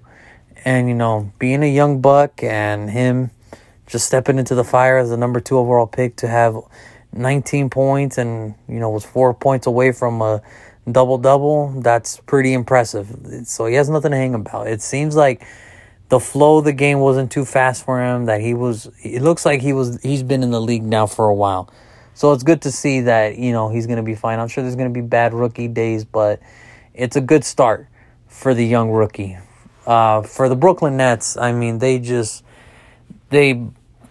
And, 0.66 0.90
you 0.90 0.96
know, 0.96 1.32
being 1.40 1.64
a 1.64 1.74
young 1.74 2.02
buck 2.02 2.44
and 2.44 2.90
him 2.90 3.32
just 3.90 4.06
stepping 4.06 4.38
into 4.38 4.56
the 4.56 4.64
fire 4.64 4.98
as 4.98 5.10
the 5.10 5.18
number 5.18 5.40
two 5.40 5.58
overall 5.58 5.88
pick 5.88 6.16
to 6.18 6.28
have 6.28 6.56
19 7.14 7.70
points 7.70 8.18
and, 8.18 8.54
you 8.68 8.80
know, 8.80 8.90
was 8.90 9.04
four 9.04 9.34
points 9.34 9.66
away 9.68 9.92
from 9.92 10.22
a 10.22 10.42
double 10.90 11.18
double, 11.18 11.82
that's 11.82 12.18
pretty 12.22 12.54
impressive. 12.54 13.46
So 13.46 13.66
he 13.66 13.76
has 13.76 13.90
nothing 13.90 14.12
to 14.12 14.18
hang 14.18 14.36
about. 14.36 14.68
It 14.68 14.82
seems 14.82 15.16
like 15.16 15.46
the 16.10 16.20
flow 16.20 16.60
of 16.60 16.66
the 16.66 16.74
game 16.74 17.00
wasn't 17.00 17.32
too 17.32 17.46
fast 17.46 17.84
for 17.84 18.02
him, 18.02 18.26
that 18.26 18.42
he 18.42 18.54
was, 18.54 18.90
it 19.04 19.22
looks 19.22 19.46
like 19.46 19.62
he 19.62 19.74
was, 19.74 20.02
he's 20.02 20.24
been 20.24 20.44
in 20.44 20.52
the 20.52 20.62
league 20.62 20.84
now 20.84 21.06
for 21.06 21.26
a 21.26 21.36
while. 21.36 21.72
So 22.14 22.32
it's 22.34 22.44
good 22.44 22.62
to 22.64 22.72
see 22.72 23.02
that, 23.02 23.38
you 23.38 23.52
know, 23.52 23.70
he's 23.70 23.88
going 23.88 23.98
to 23.98 24.04
be 24.04 24.16
fine. 24.16 24.40
I'm 24.40 24.48
sure 24.48 24.64
there's 24.64 24.76
going 24.76 24.94
to 24.94 24.94
be 24.94 25.06
bad 25.06 25.34
rookie 25.34 25.68
days, 25.68 26.06
but 26.06 26.42
it's 26.94 27.16
a 27.16 27.22
good 27.22 27.44
start 27.44 27.88
for 28.28 28.54
the 28.54 28.66
young 28.66 28.92
rookie. 28.92 29.38
Uh, 29.88 30.22
for 30.22 30.50
the 30.50 30.56
Brooklyn 30.56 30.98
Nets, 30.98 31.38
I 31.38 31.52
mean, 31.52 31.80
they 31.80 31.98
just 31.98 32.44
they 33.30 33.70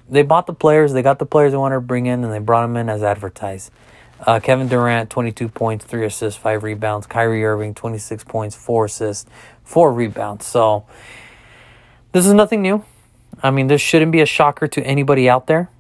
they 0.09 0.23
bought 0.23 0.47
the 0.47 0.55
players, 0.55 0.93
they 0.93 1.03
got 1.03 1.19
the 1.19 1.27
players 1.27 1.53
they 1.53 1.59
wanted 1.59 1.77
to 1.77 1.81
bring 1.81 2.07
in, 2.07 2.25
and 2.25 2.33
they 2.33 2.39
brought 2.39 2.63
them 2.63 2.77
in 2.77 2.89
as 2.89 3.03
advertised. 3.03 3.71
Uh, 4.21 4.41
Kevin 4.41 4.69
Durant, 4.69 5.11
22 5.11 5.49
points, 5.49 5.85
3 5.85 6.05
assists, 6.05 6.41
5 6.41 6.65
rebounds. 6.65 7.07
Kyrie 7.07 7.45
Irving, 7.45 7.75
26 7.75 8.25
points, 8.25 8.57
4 8.57 8.87
assists, 8.87 9.31
4 9.65 9.93
rebounds. 9.93 10.45
So, 10.47 10.87
this 12.13 12.27
is 12.27 12.33
nothing 12.33 12.63
new. 12.63 12.85
I 13.43 13.51
mean, 13.51 13.69
this 13.69 13.81
shouldn't 13.81 14.11
be 14.11 14.21
a 14.21 14.27
shocker 14.27 14.67
to 14.67 14.83
anybody 14.83 15.29
out 15.29 15.47
there. 15.47 15.71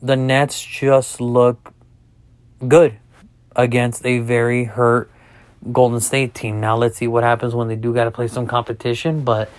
The 0.00 0.14
Nets 0.14 0.62
just 0.62 1.20
look 1.20 1.72
good 2.66 2.98
against 3.56 4.06
a 4.06 4.20
very 4.20 4.64
hurt 4.64 5.10
Golden 5.72 6.00
State 6.00 6.34
team. 6.34 6.60
Now 6.60 6.76
let's 6.76 6.98
see 6.98 7.08
what 7.08 7.24
happens 7.24 7.54
when 7.54 7.66
they 7.66 7.76
do 7.76 7.92
got 7.92 8.04
to 8.04 8.10
play 8.12 8.28
some 8.28 8.46
competition. 8.46 9.24
But 9.24 9.50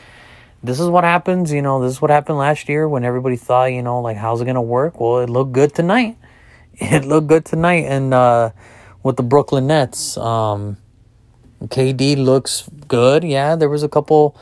this 0.64 0.80
is 0.80 0.88
what 0.88 1.04
happens. 1.04 1.52
You 1.52 1.62
know, 1.62 1.82
this 1.82 1.94
is 1.94 2.02
what 2.02 2.12
happened 2.12 2.38
last 2.38 2.70
year 2.70 2.88
when 2.88 3.04
everybody 3.04 3.36
thought, 3.36 3.66
you 3.66 3.82
know, 3.82 4.02
like 4.02 4.18
how's 4.18 4.42
it 4.42 4.46
gonna 4.46 4.62
work? 4.62 5.00
Well, 5.00 5.20
it 5.20 5.30
looked 5.30 5.52
good 5.52 5.74
tonight. 5.74 6.18
It 6.82 7.04
looked 7.04 7.28
good 7.28 7.44
tonight, 7.44 7.84
and 7.88 8.14
uh, 8.14 8.52
with 9.04 9.18
the 9.18 9.24
Brooklyn 9.24 9.68
Nets, 9.68 10.16
um, 10.16 10.78
KD 11.62 12.16
looks 12.16 12.70
good. 12.88 13.26
Yeah, 13.26 13.58
there 13.58 13.68
was 13.68 13.84
a 13.84 13.90
couple. 13.90 14.38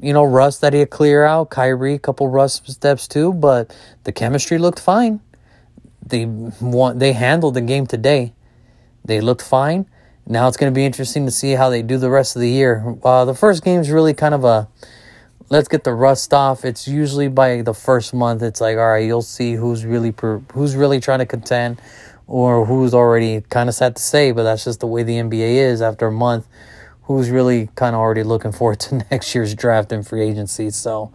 You 0.00 0.12
know, 0.12 0.24
rust 0.24 0.60
that 0.60 0.72
he 0.72 0.80
had 0.80 0.90
clear 0.90 1.24
out. 1.24 1.50
Kyrie, 1.50 1.94
a 1.94 1.98
couple 2.00 2.26
rust 2.26 2.68
steps 2.68 3.06
too, 3.06 3.32
but 3.32 3.72
the 4.02 4.10
chemistry 4.10 4.58
looked 4.58 4.80
fine 4.80 5.20
they 6.08 6.26
want 6.26 6.98
they 6.98 7.12
handled 7.12 7.54
the 7.54 7.60
game 7.60 7.86
today. 7.86 8.32
They 9.04 9.20
looked 9.20 9.42
fine. 9.42 9.86
Now 10.26 10.48
it's 10.48 10.56
going 10.56 10.72
to 10.72 10.74
be 10.74 10.84
interesting 10.84 11.24
to 11.26 11.30
see 11.32 11.52
how 11.52 11.70
they 11.70 11.82
do 11.82 11.96
the 11.96 12.10
rest 12.10 12.36
of 12.36 12.42
the 12.42 12.50
year. 12.50 12.96
Uh, 13.02 13.24
the 13.24 13.34
first 13.34 13.64
game 13.64 13.80
is 13.80 13.90
really 13.90 14.12
kind 14.12 14.34
of 14.34 14.44
a 14.44 14.68
let's 15.50 15.68
get 15.68 15.84
the 15.84 15.92
rust 15.92 16.32
off. 16.34 16.64
It's 16.64 16.86
usually 16.86 17.28
by 17.28 17.62
the 17.62 17.74
first 17.74 18.12
month. 18.14 18.42
It's 18.42 18.60
like 18.60 18.76
all 18.76 18.88
right, 18.88 19.06
you'll 19.06 19.22
see 19.22 19.54
who's 19.54 19.84
really 19.84 20.12
per, 20.12 20.38
who's 20.52 20.76
really 20.76 21.00
trying 21.00 21.20
to 21.20 21.26
contend, 21.26 21.80
or 22.26 22.64
who's 22.64 22.94
already 22.94 23.40
kind 23.42 23.68
of 23.68 23.74
sad 23.74 23.96
to 23.96 24.02
say, 24.02 24.32
but 24.32 24.42
that's 24.42 24.64
just 24.64 24.80
the 24.80 24.86
way 24.86 25.02
the 25.02 25.14
NBA 25.14 25.56
is. 25.56 25.82
After 25.82 26.06
a 26.06 26.12
month, 26.12 26.46
who's 27.02 27.30
really 27.30 27.68
kind 27.74 27.94
of 27.94 28.00
already 28.00 28.22
looking 28.22 28.52
forward 28.58 28.80
to 28.80 28.96
next 29.10 29.34
year's 29.34 29.54
draft 29.54 29.92
and 29.92 30.06
free 30.06 30.28
agency. 30.28 30.70
So 30.70 31.12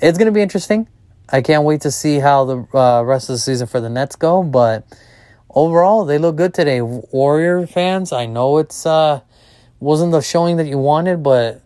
it's 0.00 0.18
to 0.18 0.30
be 0.30 0.42
interesting. 0.42 0.88
I 1.28 1.40
can't 1.40 1.64
wait 1.64 1.80
to 1.82 1.90
see 1.90 2.18
how 2.18 2.44
the 2.44 2.76
uh, 2.76 3.02
rest 3.02 3.30
of 3.30 3.34
the 3.34 3.38
season 3.38 3.66
for 3.66 3.80
the 3.80 3.88
Nets 3.88 4.16
go. 4.16 4.42
But 4.42 4.84
overall, 5.48 6.04
they 6.04 6.18
look 6.18 6.36
good 6.36 6.52
today. 6.52 6.82
Warrior 6.82 7.66
fans, 7.66 8.12
I 8.12 8.26
know 8.26 8.58
it's 8.58 8.84
uh, 8.84 9.20
wasn't 9.80 10.12
the 10.12 10.20
showing 10.20 10.56
that 10.58 10.66
you 10.66 10.76
wanted, 10.76 11.22
but 11.22 11.62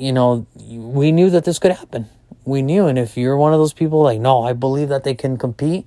you 0.00 0.12
know 0.12 0.46
we 0.56 1.12
knew 1.12 1.30
that 1.30 1.44
this 1.44 1.58
could 1.58 1.72
happen. 1.72 2.08
We 2.44 2.62
knew, 2.62 2.86
and 2.86 2.98
if 2.98 3.16
you're 3.16 3.36
one 3.36 3.52
of 3.52 3.58
those 3.58 3.74
people 3.74 4.02
like, 4.02 4.18
no, 4.18 4.42
I 4.42 4.54
believe 4.54 4.88
that 4.88 5.04
they 5.04 5.14
can 5.14 5.36
compete. 5.36 5.86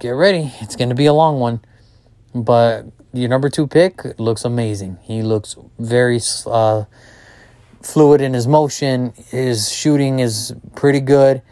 Get 0.00 0.10
ready. 0.10 0.52
It's 0.60 0.76
going 0.76 0.88
to 0.88 0.94
be 0.94 1.06
a 1.06 1.12
long 1.12 1.38
one. 1.38 1.60
But 2.34 2.86
your 3.12 3.28
number 3.28 3.48
two 3.48 3.66
pick 3.66 4.18
looks 4.18 4.44
amazing. 4.44 4.98
He 5.02 5.22
looks 5.22 5.56
very 5.78 6.20
uh, 6.46 6.84
fluid 7.82 8.20
in 8.20 8.34
his 8.34 8.46
motion. 8.46 9.12
His 9.28 9.70
shooting 9.70 10.18
is 10.18 10.54
pretty 10.74 11.00
good. 11.00 11.42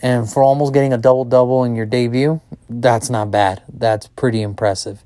And 0.00 0.30
for 0.30 0.42
almost 0.42 0.72
getting 0.72 0.92
a 0.92 0.98
double 0.98 1.24
double 1.24 1.64
in 1.64 1.74
your 1.74 1.86
debut, 1.86 2.40
that's 2.68 3.10
not 3.10 3.30
bad. 3.30 3.62
That's 3.72 4.06
pretty 4.06 4.42
impressive. 4.42 5.02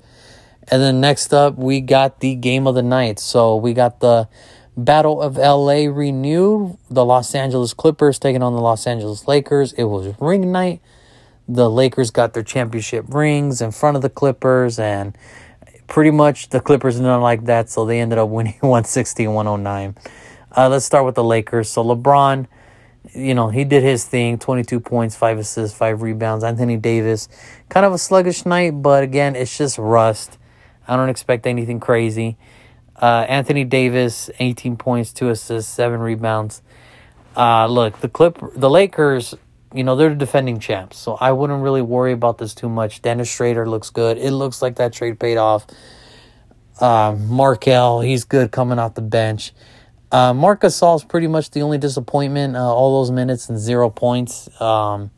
And 0.67 0.81
then 0.81 1.01
next 1.01 1.33
up, 1.33 1.57
we 1.57 1.81
got 1.81 2.19
the 2.19 2.35
game 2.35 2.67
of 2.67 2.75
the 2.75 2.83
night. 2.83 3.19
So 3.19 3.55
we 3.55 3.73
got 3.73 3.99
the 3.99 4.29
Battle 4.75 5.21
of 5.21 5.37
LA 5.37 5.85
renewed. 5.91 6.77
The 6.89 7.05
Los 7.05 7.35
Angeles 7.35 7.73
Clippers 7.73 8.19
taking 8.19 8.41
on 8.41 8.53
the 8.53 8.61
Los 8.61 8.87
Angeles 8.87 9.27
Lakers. 9.27 9.73
It 9.73 9.85
was 9.85 10.13
ring 10.19 10.51
night. 10.51 10.81
The 11.47 11.69
Lakers 11.69 12.09
got 12.09 12.33
their 12.33 12.43
championship 12.43 13.05
rings 13.09 13.61
in 13.61 13.71
front 13.71 13.97
of 13.97 14.01
the 14.01 14.09
Clippers, 14.09 14.79
and 14.79 15.17
pretty 15.87 16.11
much 16.11 16.49
the 16.49 16.59
Clippers 16.59 16.95
didn't 16.95 17.21
like 17.21 17.45
that, 17.45 17.69
so 17.69 17.85
they 17.85 17.99
ended 17.99 18.17
up 18.17 18.29
winning 18.29 18.53
160 18.61 19.27
109. 19.27 19.95
Uh, 20.55 20.69
let's 20.69 20.85
start 20.85 21.05
with 21.05 21.15
the 21.15 21.23
Lakers. 21.23 21.69
So 21.69 21.83
LeBron 21.83 22.47
you 23.13 23.35
know, 23.35 23.49
he 23.49 23.63
did 23.63 23.83
his 23.83 24.05
thing 24.05 24.39
22 24.39 24.79
points, 24.79 25.15
5 25.15 25.39
assists, 25.39 25.77
5 25.77 26.01
rebounds. 26.01 26.43
Anthony 26.43 26.77
Davis, 26.77 27.27
kind 27.69 27.85
of 27.85 27.93
a 27.93 27.97
sluggish 27.97 28.45
night, 28.45 28.81
but 28.81 29.03
again, 29.03 29.35
it's 29.35 29.57
just 29.57 29.77
rust. 29.77 30.37
I 30.87 30.95
don't 30.95 31.09
expect 31.09 31.45
anything 31.45 31.79
crazy. 31.79 32.37
Uh, 33.01 33.25
Anthony 33.27 33.63
Davis, 33.63 34.29
18 34.39 34.77
points, 34.77 35.11
2 35.13 35.29
assists, 35.29 35.71
7 35.73 35.99
rebounds. 35.99 36.61
Uh, 37.35 37.67
look, 37.67 37.99
the 38.01 38.09
clip, 38.09 38.37
the 38.55 38.69
Lakers, 38.69 39.35
you 39.73 39.83
know, 39.83 39.95
they're 39.95 40.09
the 40.09 40.15
defending 40.15 40.59
champs, 40.59 40.97
so 40.97 41.15
I 41.19 41.31
wouldn't 41.31 41.63
really 41.63 41.81
worry 41.81 42.13
about 42.13 42.37
this 42.37 42.53
too 42.53 42.69
much. 42.69 43.01
Dennis 43.01 43.27
Schroeder 43.27 43.67
looks 43.67 43.89
good. 43.89 44.17
It 44.17 44.31
looks 44.31 44.61
like 44.61 44.75
that 44.75 44.93
trade 44.93 45.19
paid 45.19 45.37
off. 45.37 45.65
Uh, 46.79 47.15
Markelle, 47.27 48.01
he's 48.01 48.23
good 48.23 48.51
coming 48.51 48.77
off 48.77 48.93
the 48.93 49.01
bench. 49.01 49.53
Uh, 50.11 50.31
Marc 50.31 50.61
Gasol 50.61 50.95
is 50.95 51.03
pretty 51.03 51.25
much 51.25 51.49
the 51.49 51.61
only 51.61 51.79
disappointment. 51.79 52.55
Uh, 52.55 52.59
all 52.59 53.01
those 53.01 53.09
minutes 53.09 53.49
and 53.49 53.57
zero 53.57 53.89
points 53.89 54.47
um, 54.61 55.09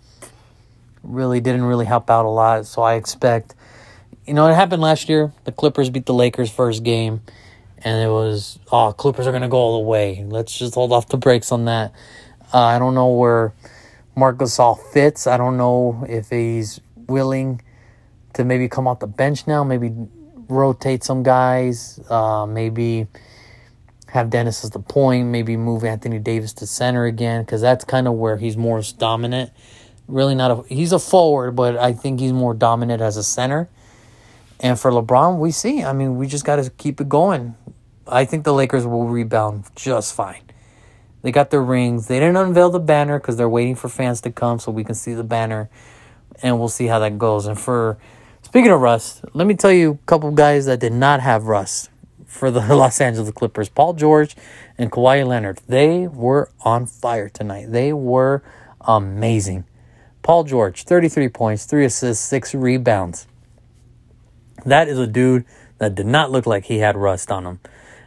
really 1.04 1.42
didn't 1.42 1.64
really 1.64 1.86
help 1.86 2.10
out 2.10 2.26
a 2.26 2.30
lot. 2.30 2.66
So 2.66 2.82
I 2.82 2.96
expect, 2.96 3.56
you 4.26 4.34
know, 4.34 4.48
it 4.48 4.54
happened 4.54 4.82
last 4.82 5.10
year. 5.10 5.34
The 5.44 5.52
Clippers 5.52 5.90
beat 5.90 6.06
the 6.06 6.14
Lakers 6.14 6.50
first 6.50 6.84
game, 6.84 7.22
and 7.86 8.02
it 8.02 8.10
was 8.10 8.60
oh 8.72 8.92
Clippers 8.92 9.28
are 9.28 9.32
gonna 9.32 9.48
go 9.48 9.58
all 9.58 9.82
the 9.82 9.88
way. 9.88 10.26
Let's 10.28 10.58
just 10.58 10.74
hold 10.74 10.92
off 10.92 11.08
the 11.08 11.18
brakes 11.18 11.52
on 11.52 11.66
that. 11.66 11.94
Uh, 12.54 12.60
I 12.60 12.80
don't 12.80 12.96
know 12.96 13.12
where 13.12 13.54
Marc 14.16 14.38
Gasol 14.38 14.78
fits. 14.92 15.28
I 15.28 15.38
don't 15.38 15.56
know 15.56 16.06
if 16.10 16.30
he's 16.30 16.82
willing 17.08 17.62
to 18.34 18.44
maybe 18.44 18.68
come 18.68 18.88
off 18.88 19.00
the 19.00 19.08
bench 19.08 19.48
now. 19.48 19.64
Maybe 19.64 19.94
rotate 20.50 21.04
some 21.04 21.24
guys. 21.24 22.00
Uh, 22.10 22.46
maybe 22.46 23.08
have 24.08 24.30
Dennis 24.30 24.64
as 24.64 24.72
the 24.72 24.80
point, 24.80 25.28
maybe 25.28 25.58
move 25.58 25.84
Anthony 25.84 26.20
Davis 26.20 26.54
to 26.54 26.68
center 26.68 27.06
again 27.06 27.44
because 27.44 27.62
that's 27.62 27.84
kind 27.84 28.08
of 28.08 28.14
where 28.14 28.38
he's 28.38 28.58
more 28.58 28.82
dominant. 28.98 29.52
Really 30.08 30.36
not 30.36 30.52
a 30.52 30.64
he's 30.74 30.92
a 30.92 31.00
forward, 31.00 31.52
but 31.52 31.78
I 31.78 31.94
think 31.94 32.20
he's 32.20 32.34
more 32.34 32.54
dominant 32.54 33.02
as 33.02 33.18
a 33.18 33.24
center. 33.24 33.70
And 34.60 34.80
for 34.80 34.90
LeBron, 34.90 35.38
we 35.38 35.52
see. 35.52 35.84
I 35.84 35.94
mean, 35.94 36.18
we 36.18 36.28
just 36.28 36.46
got 36.46 36.58
to 36.58 36.70
keep 36.70 37.02
it 37.02 37.10
going. 37.10 37.56
I 38.08 38.26
think 38.26 38.44
the 38.44 38.54
Lakers 38.54 38.86
will 38.86 39.08
rebound 39.08 39.66
just 39.76 40.14
fine. 40.14 40.44
They 41.22 41.32
got 41.32 41.50
their 41.50 41.64
rings. 41.64 42.08
They 42.08 42.20
didn't 42.20 42.38
unveil 42.38 42.70
the 42.70 42.80
banner 42.80 43.20
because 43.20 43.36
they're 43.36 43.50
waiting 43.50 43.76
for 43.76 43.90
fans 43.90 44.22
to 44.22 44.32
come 44.32 44.60
so 44.60 44.72
we 44.72 44.84
can 44.84 44.94
see 44.94 45.14
the 45.16 45.24
banner, 45.24 45.70
and 46.44 46.60
we'll 46.60 46.70
see 46.70 46.86
how 46.86 47.00
that 47.00 47.18
goes. 47.18 47.48
And 47.48 47.60
for 47.60 47.98
speaking 48.44 48.72
of 48.72 48.80
Rust, 48.80 49.26
let 49.34 49.48
me 49.48 49.56
tell 49.56 49.72
you 49.72 50.00
a 50.04 50.06
couple 50.06 50.30
guys 50.32 50.68
that 50.68 50.80
did 50.80 50.94
not 50.94 51.22
have 51.22 51.46
Rust 51.46 51.90
for 52.28 52.52
the 52.52 52.60
Los 52.76 53.02
Angeles 53.02 53.32
Clippers. 53.32 53.70
Paul 53.70 53.94
George 53.94 54.36
and 54.78 54.92
Kawhi 54.92 55.26
Leonard, 55.26 55.62
they 55.68 56.08
were 56.08 56.52
on 56.62 56.86
fire 56.86 57.30
tonight. 57.30 57.72
They 57.72 57.92
were 57.92 58.44
amazing. 58.82 59.66
Paul 60.22 60.44
George, 60.44 60.84
33 60.84 61.30
points, 61.30 61.66
3 61.66 61.86
assists, 61.86 62.24
6 62.26 62.54
rebounds. 62.54 63.28
That 64.66 64.88
is 64.88 65.00
a 65.00 65.08
dude 65.08 65.46
that 65.78 65.96
did 65.96 66.08
not 66.08 66.32
look 66.32 66.46
like 66.46 66.66
he 66.66 66.80
had 66.80 66.96
rust 66.96 67.32
on 67.32 67.46
him. 67.46 67.60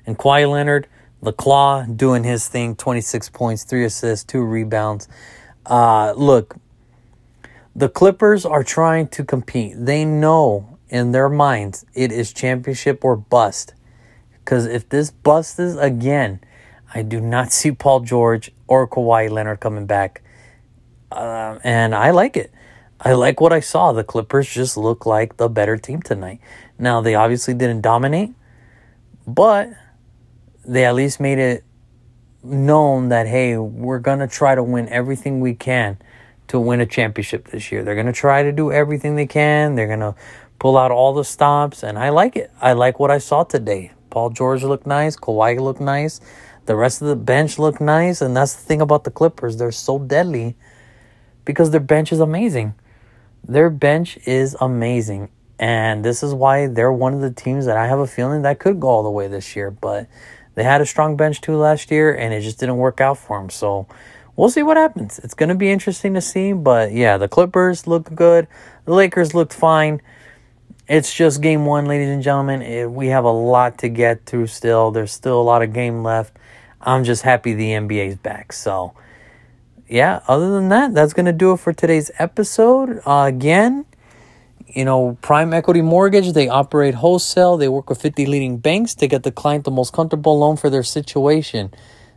And 0.09 0.17
Kawhi 0.17 0.51
Leonard, 0.51 0.87
the 1.21 1.35
claw, 1.35 1.83
doing 1.83 2.25
his 2.25 2.49
thing, 2.49 2.75
26 2.77 3.29
points, 3.29 3.65
3 3.65 3.85
assists, 3.85 4.25
2 4.25 4.41
rebounds. 4.41 5.07
Uh, 5.67 6.15
look, 6.17 6.57
the 7.77 7.91
Clippers 7.91 8.47
are 8.47 8.65
trying 8.65 9.09
to 9.09 9.23
compete. 9.23 9.75
They 9.77 10.07
know 10.07 10.79
in 10.89 11.13
their 11.13 11.29
minds 11.29 11.85
it 11.93 12.11
is 12.11 12.33
championship 12.33 13.05
or 13.05 13.17
bust. 13.17 13.75
Because 14.33 14.65
if 14.65 14.89
this 14.89 15.11
busts 15.11 15.59
again, 15.59 16.41
I 16.95 17.03
do 17.03 17.21
not 17.21 17.53
see 17.59 17.71
Paul 17.71 18.01
George 18.01 18.51
or 18.67 18.89
Kawhi 18.89 19.31
Leonard 19.31 19.61
coming 19.61 19.85
back. 19.85 20.23
Um, 21.13 21.61
and 21.63 21.95
I 21.95 22.13
like 22.13 22.39
it. 22.39 22.51
I 22.99 23.13
like 23.13 23.43
what 23.43 23.53
I 23.53 23.61
saw. 23.61 23.93
The 23.93 24.05
Clippers 24.05 24.49
just 24.49 24.79
look 24.79 25.05
like 25.05 25.37
the 25.37 25.51
better 25.51 25.77
team 25.77 26.01
tonight. 26.01 26.41
Now, 26.79 27.03
they 27.03 27.15
obviously 27.15 27.53
didn't 27.53 27.83
dominate, 27.83 28.33
But 29.27 29.69
they 30.69 30.85
at 30.85 30.95
least 30.95 31.19
made 31.19 31.39
it 31.39 31.65
known 32.45 33.09
that 33.09 33.27
hey, 33.27 33.57
we're 33.57 33.99
gonna 33.99 34.29
try 34.29 34.55
to 34.55 34.63
win 34.63 34.89
everything 34.89 35.41
we 35.41 35.55
can 35.55 35.99
to 36.49 36.61
win 36.61 36.81
a 36.81 36.87
championship 36.87 37.49
this 37.49 37.73
year. 37.73 37.83
They're 37.83 37.97
gonna 37.97 38.13
try 38.13 38.43
to 38.43 38.53
do 38.53 38.71
everything 38.71 39.17
they 39.17 39.27
can. 39.27 39.75
They're 39.75 39.89
gonna 39.89 40.15
pull 40.59 40.77
out 40.77 40.91
all 40.91 41.15
the 41.15 41.25
stops, 41.25 41.83
and 41.83 41.99
I 41.99 42.11
like 42.11 42.37
it. 42.37 42.51
I 42.61 42.75
like 42.75 42.99
what 43.01 43.11
I 43.11 43.19
saw 43.19 43.45
today. 43.45 43.93
Paul 44.11 44.31
George 44.31 44.63
looked 44.63 44.87
nice. 44.87 45.17
Kawhi 45.17 45.59
looked 45.59 45.81
nice. 45.81 46.21
The 46.67 46.77
rest 46.77 47.01
of 47.01 47.09
the 47.09 47.17
bench 47.17 47.59
looked 47.59 47.81
nice, 47.81 48.21
and 48.21 48.37
that's 48.37 48.55
the 48.55 48.63
thing 48.63 48.81
about 48.81 49.05
the 49.05 49.11
Clippers. 49.11 49.57
They're 49.57 49.73
so 49.73 49.99
deadly 49.99 50.57
because 51.45 51.71
their 51.71 51.81
bench 51.81 52.13
is 52.13 52.21
amazing. 52.21 52.75
Their 53.47 53.71
bench 53.71 54.19
is 54.27 54.55
amazing. 54.61 55.31
And 55.59 56.05
this 56.05 56.23
is 56.23 56.35
why 56.35 56.67
they're 56.67 56.93
one 56.93 57.15
of 57.15 57.21
the 57.21 57.33
teams 57.33 57.67
that 57.67 57.77
I 57.77 57.87
have 57.87 57.99
a 57.99 58.07
feeling 58.07 58.43
that 58.43 58.59
could 58.59 58.79
go 58.79 58.89
all 58.89 59.03
the 59.03 59.11
way 59.11 59.29
this 59.29 59.57
year. 59.57 59.71
But 59.71 60.07
they 60.59 60.65
had 60.65 60.81
a 60.81 60.87
strong 60.87 61.17
bench 61.17 61.41
too 61.41 61.57
last 61.57 61.89
year, 61.89 62.13
and 62.13 62.35
it 62.35 62.41
just 62.41 62.59
didn't 62.59 62.79
work 62.79 63.01
out 63.01 63.17
for 63.17 63.39
them. 63.39 63.49
So 63.49 63.87
we'll 64.35 64.51
see 64.51 64.65
what 64.65 64.77
happens. 64.77 65.21
It's 65.21 65.35
going 65.35 65.51
to 65.51 65.55
be 65.55 65.71
interesting 65.71 66.15
to 66.15 66.21
see. 66.21 66.53
But 66.53 66.91
yeah, 66.91 67.17
the 67.17 67.29
Clippers 67.29 67.87
look 67.87 68.13
good. 68.13 68.49
The 68.85 68.93
Lakers 68.93 69.35
looked 69.35 69.53
fine. 69.53 70.03
It's 70.89 71.15
just 71.15 71.43
game 71.43 71.65
one, 71.65 71.87
ladies 71.87 72.09
and 72.09 72.25
gentlemen. 72.25 72.63
It, 72.63 72.91
we 72.91 73.07
have 73.07 73.23
a 73.23 73.31
lot 73.31 73.79
to 73.79 73.89
get 73.89 74.27
through 74.27 74.49
still. 74.49 74.91
There's 74.91 75.13
still 75.13 75.41
a 75.41 75.43
lot 75.43 75.63
of 75.63 75.73
game 75.73 76.03
left. 76.03 76.37
I'm 76.81 77.05
just 77.05 77.23
happy 77.23 77.55
the 77.55 77.71
NBA's 77.71 78.17
back. 78.17 78.53
So 78.53 78.95
yeah, 79.87 80.23
other 80.27 80.51
than 80.51 80.71
that, 80.71 80.93
that's 80.93 81.13
going 81.13 81.27
to 81.27 81.33
do 81.33 81.53
it 81.53 81.61
for 81.61 81.73
today's 81.73 82.11
episode. 82.19 83.01
Uh, 83.07 83.27
again, 83.29 83.87
you 84.75 84.85
know, 84.85 85.17
Prime 85.23 85.53
Equity 85.53 85.83
Mortgage, 85.83 86.33
they 86.33 86.49
operate 86.49 86.95
wholesale. 86.95 87.57
They 87.57 87.69
work 87.69 87.89
with 87.89 88.01
50 88.01 88.27
leading 88.27 88.59
banks 88.59 88.95
to 88.97 89.07
get 89.07 89.23
the 89.23 89.33
client 89.33 89.65
the 89.65 89.71
most 89.71 89.93
comfortable 89.93 90.39
loan 90.39 90.57
for 90.57 90.69
their 90.69 90.83
situation. 90.83 91.73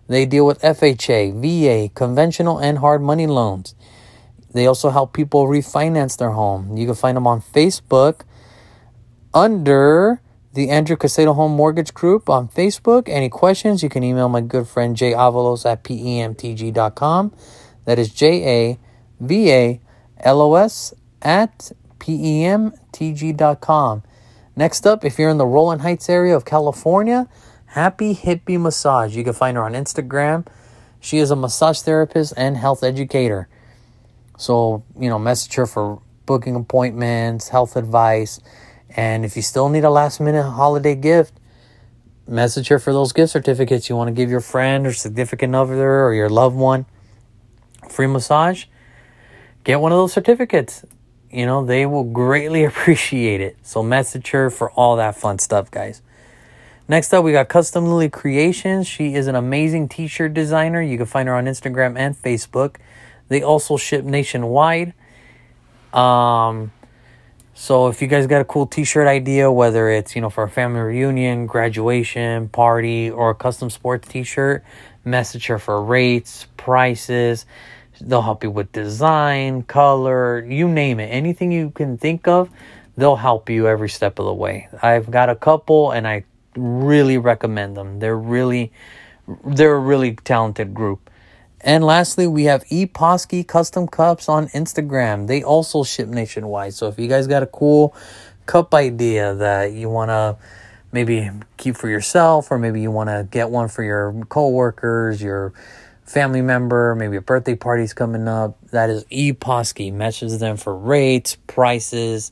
They 0.08 0.26
deal 0.26 0.46
with 0.46 0.62
FHA, 0.62 1.40
VA, 1.42 1.90
conventional, 1.94 2.60
and 2.60 2.80
hard 2.80 3.02
money 3.02 3.28
loans. 3.28 3.76
They 4.54 4.68
also 4.68 4.90
help 4.90 5.14
people 5.14 5.48
refinance 5.48 6.18
their 6.18 6.32
home. 6.32 6.76
You 6.76 6.86
can 6.86 6.96
find 6.96 7.16
them 7.16 7.26
on 7.26 7.42
Facebook 7.42 8.22
under 9.34 10.22
the 10.54 10.70
Andrew 10.70 10.98
Casado 10.98 11.34
Home 11.34 11.54
Mortgage 11.54 11.94
Group 11.94 12.30
on 12.30 12.50
Facebook. 12.50 13.08
Any 13.08 13.30
questions, 13.30 13.82
you 13.82 13.88
can 13.88 14.04
email 14.04 14.28
my 14.28 14.42
good 14.42 14.68
friend 14.68 14.98
Jay 14.98 15.14
Avalos 15.14 15.66
at 15.66 15.86
PEMTG.com. 15.86 17.34
That 17.86 17.98
is 17.98 18.10
J 18.10 18.44
A 18.72 18.80
V 19.22 19.52
A 19.52 19.80
L 20.20 20.42
O 20.42 20.56
S 20.56 20.94
at 21.22 21.72
PEMTG.com. 22.02 24.04
Next 24.56 24.86
up, 24.86 25.06
if 25.06 25.18
you're 25.18 25.30
in 25.30 25.38
the 25.38 25.46
Rowland 25.46 25.82
Heights 25.82 26.10
area 26.10 26.36
of 26.36 26.44
California, 26.44 27.30
Happy 27.68 28.14
Hippie 28.14 28.60
Massage. 28.60 29.16
You 29.16 29.24
can 29.24 29.32
find 29.32 29.56
her 29.56 29.64
on 29.64 29.74
Instagram. 29.74 30.46
She 31.00 31.20
is 31.20 31.32
a 31.32 31.38
massage 31.38 31.80
therapist 31.80 32.34
and 32.36 32.58
health 32.58 32.84
educator. 32.84 33.48
So, 34.38 34.84
you 35.00 35.10
know, 35.10 35.18
message 35.18 35.54
her 35.54 35.66
for 35.66 36.02
booking 36.26 36.56
appointments, 36.56 37.48
health 37.48 37.78
advice. 37.78 38.42
And 38.90 39.24
if 39.24 39.38
you 39.38 39.42
still 39.42 39.70
need 39.70 39.86
a 39.86 39.90
last 39.90 40.20
minute 40.20 40.44
holiday 40.44 40.96
gift, 40.96 41.34
message 42.28 42.68
her 42.68 42.80
for 42.80 42.92
those 42.92 43.14
gift 43.14 43.32
certificates 43.32 43.90
you 43.90 43.96
want 43.96 44.10
to 44.10 44.14
give 44.14 44.30
your 44.30 44.42
friend 44.42 44.86
or 44.86 44.92
significant 44.92 45.56
other 45.56 46.04
or 46.04 46.14
your 46.14 46.30
loved 46.30 46.56
one 46.56 46.86
free 47.90 48.08
massage, 48.08 48.66
get 49.64 49.80
one 49.80 49.92
of 49.92 49.98
those 49.98 50.14
certificates. 50.14 50.86
You 51.32 51.46
know, 51.46 51.66
they 51.66 51.86
will 51.86 52.04
greatly 52.04 52.64
appreciate 52.66 53.42
it. 53.42 53.58
So 53.64 53.84
message 53.84 54.30
her 54.32 54.50
for 54.50 54.72
all 54.72 54.96
that 54.98 55.16
fun 55.16 55.40
stuff, 55.40 55.72
guys. 55.72 56.02
Next 56.88 57.14
up, 57.14 57.24
we 57.24 57.32
got 57.32 57.48
Custom 57.48 57.86
Lily 57.86 58.10
Creations. 58.10 58.86
She 58.88 59.14
is 59.16 59.28
an 59.28 59.36
amazing 59.36 59.88
t 59.88 60.08
shirt 60.08 60.34
designer. 60.34 60.82
You 60.82 60.98
can 60.98 61.06
find 61.06 61.30
her 61.30 61.36
on 61.36 61.46
Instagram 61.46 61.98
and 61.98 62.22
Facebook. 62.22 62.76
They 63.30 63.42
also 63.42 63.78
ship 63.78 64.04
nationwide. 64.04 64.94
Um, 65.94 66.72
so 67.54 67.90
if 67.90 68.02
you 68.02 68.08
guys 68.08 68.28
got 68.28 68.42
a 68.42 68.46
cool 68.46 68.66
t-shirt 68.66 69.08
idea, 69.08 69.52
whether 69.52 69.90
it's, 69.90 70.16
you 70.16 70.22
know, 70.22 70.30
for 70.30 70.44
a 70.44 70.50
family 70.50 70.80
reunion, 70.80 71.46
graduation, 71.46 72.50
party, 72.50 73.12
or 73.12 73.30
a 73.30 73.36
custom 73.36 73.70
sports 73.70 74.08
t-shirt, 74.08 74.64
message 75.06 75.48
her 75.48 75.60
for 75.60 75.82
rates, 75.84 76.48
prices. 76.58 77.46
They'll 78.02 78.22
help 78.22 78.44
you 78.44 78.52
with 78.52 78.72
design, 78.72 79.64
color, 79.64 80.46
you 80.46 80.68
name 80.68 81.00
it. 81.00 81.08
Anything 81.08 81.52
you 81.52 81.72
can 81.72 81.98
think 81.98 82.28
of, 82.28 82.50
they'll 82.98 83.16
help 83.16 83.50
you 83.50 83.68
every 83.68 83.90
step 83.90 84.20
of 84.20 84.26
the 84.26 84.34
way. 84.34 84.68
I've 84.82 85.10
got 85.10 85.30
a 85.30 85.36
couple 85.36 85.92
and 85.92 86.08
I 86.08 86.26
really 86.56 87.18
recommend 87.18 87.78
them. 87.78 88.00
They're 88.00 88.18
really 88.18 88.72
they're 89.46 89.76
a 89.76 89.80
really 89.80 90.16
talented 90.16 90.74
group. 90.74 91.10
And 91.62 91.84
lastly, 91.84 92.26
we 92.26 92.46
have 92.46 92.64
Epawsky 92.66 93.48
Custom 93.48 93.88
Cups 93.88 94.28
on 94.28 94.48
Instagram. 94.48 95.28
They 95.28 95.44
also 95.44 95.84
ship 95.84 96.08
nationwide. 96.08 96.74
So 96.74 96.88
if 96.88 96.98
you 96.98 97.08
guys 97.08 97.28
got 97.28 97.44
a 97.44 97.48
cool 97.48 97.96
cup 98.48 98.74
idea 98.74 99.36
that 99.36 99.74
you 99.74 99.88
want 99.88 100.10
to 100.10 100.38
maybe 100.92 101.30
keep 101.58 101.78
for 101.78 101.88
yourself 101.88 102.52
or 102.52 102.58
maybe 102.58 102.82
you 102.82 102.92
want 102.92 103.10
to 103.10 103.28
get 103.30 103.50
one 103.50 103.68
for 103.68 103.84
your 103.84 104.12
coworkers, 104.30 105.22
your 105.22 105.54
family 106.12 106.42
member, 106.42 106.94
maybe 106.96 107.16
a 107.16 107.22
birthday 107.22 107.56
party's 107.56 107.94
coming 107.94 108.28
up, 108.28 108.58
that 108.72 108.90
is 108.90 109.06
Epawsky. 109.06 109.92
Message 109.92 110.38
them 110.40 110.58
for 110.58 110.76
rates, 110.76 111.38
prices. 111.48 112.32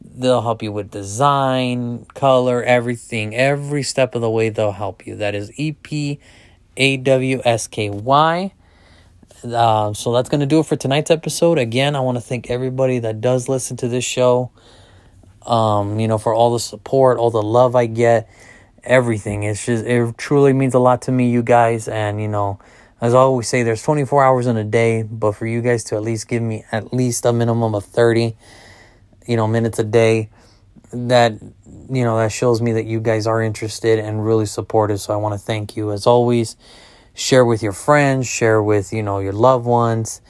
They'll 0.00 0.42
help 0.42 0.62
you 0.62 0.70
with 0.70 0.90
design, 0.90 2.04
color, 2.14 2.62
everything. 2.62 3.34
Every 3.34 3.82
step 3.82 4.14
of 4.14 4.20
the 4.20 4.30
way, 4.30 4.50
they'll 4.50 4.72
help 4.72 5.06
you. 5.06 5.16
That 5.16 5.34
is 5.34 5.50
E 5.58 5.72
P 5.72 6.20
A 6.76 6.96
W 6.98 7.40
S 7.44 7.66
K 7.66 7.90
Y. 7.90 8.52
Uh, 9.44 9.92
so 9.92 10.12
that's 10.12 10.28
going 10.28 10.40
to 10.40 10.46
do 10.46 10.60
it 10.60 10.66
for 10.66 10.76
tonight's 10.76 11.10
episode. 11.10 11.58
Again, 11.58 11.96
I 11.96 12.00
want 12.00 12.16
to 12.16 12.20
thank 12.20 12.50
everybody 12.50 13.00
that 13.00 13.20
does 13.20 13.48
listen 13.48 13.76
to 13.78 13.88
this 13.88 14.04
show. 14.04 14.50
Um, 15.42 16.00
you 16.00 16.08
know, 16.08 16.18
for 16.18 16.34
all 16.34 16.52
the 16.52 16.60
support, 16.60 17.18
all 17.18 17.30
the 17.30 17.42
love 17.42 17.76
I 17.76 17.86
get, 17.86 18.28
everything. 18.82 19.44
It's 19.44 19.64
just, 19.64 19.84
it 19.84 20.18
truly 20.18 20.52
means 20.52 20.74
a 20.74 20.78
lot 20.78 21.02
to 21.02 21.12
me, 21.12 21.30
you 21.30 21.42
guys. 21.42 21.86
And, 21.88 22.20
you 22.20 22.28
know, 22.28 22.58
as 23.00 23.14
I 23.14 23.18
always 23.18 23.48
say, 23.48 23.62
there's 23.62 23.82
24 23.82 24.24
hours 24.24 24.46
in 24.46 24.56
a 24.56 24.64
day, 24.64 25.02
but 25.02 25.32
for 25.32 25.46
you 25.46 25.60
guys 25.60 25.84
to 25.84 25.96
at 25.96 26.02
least 26.02 26.28
give 26.28 26.42
me 26.42 26.64
at 26.72 26.92
least 26.92 27.26
a 27.26 27.32
minimum 27.32 27.74
of 27.74 27.84
30, 27.84 28.36
you 29.26 29.36
know, 29.36 29.46
minutes 29.46 29.78
a 29.78 29.84
day, 29.84 30.30
that, 30.92 31.32
you 31.90 32.04
know, 32.04 32.16
that 32.18 32.32
shows 32.32 32.62
me 32.62 32.72
that 32.72 32.86
you 32.86 33.00
guys 33.00 33.26
are 33.26 33.42
interested 33.42 33.98
and 33.98 34.24
really 34.24 34.46
supportive. 34.46 35.00
So 35.00 35.12
I 35.12 35.16
want 35.16 35.34
to 35.34 35.38
thank 35.38 35.76
you 35.76 35.92
as 35.92 36.06
always 36.06 36.56
share 37.12 37.44
with 37.44 37.62
your 37.62 37.72
friends, 37.72 38.26
share 38.26 38.62
with, 38.62 38.92
you 38.92 39.02
know, 39.02 39.18
your 39.18 39.32
loved 39.32 39.66
ones, 39.66 40.20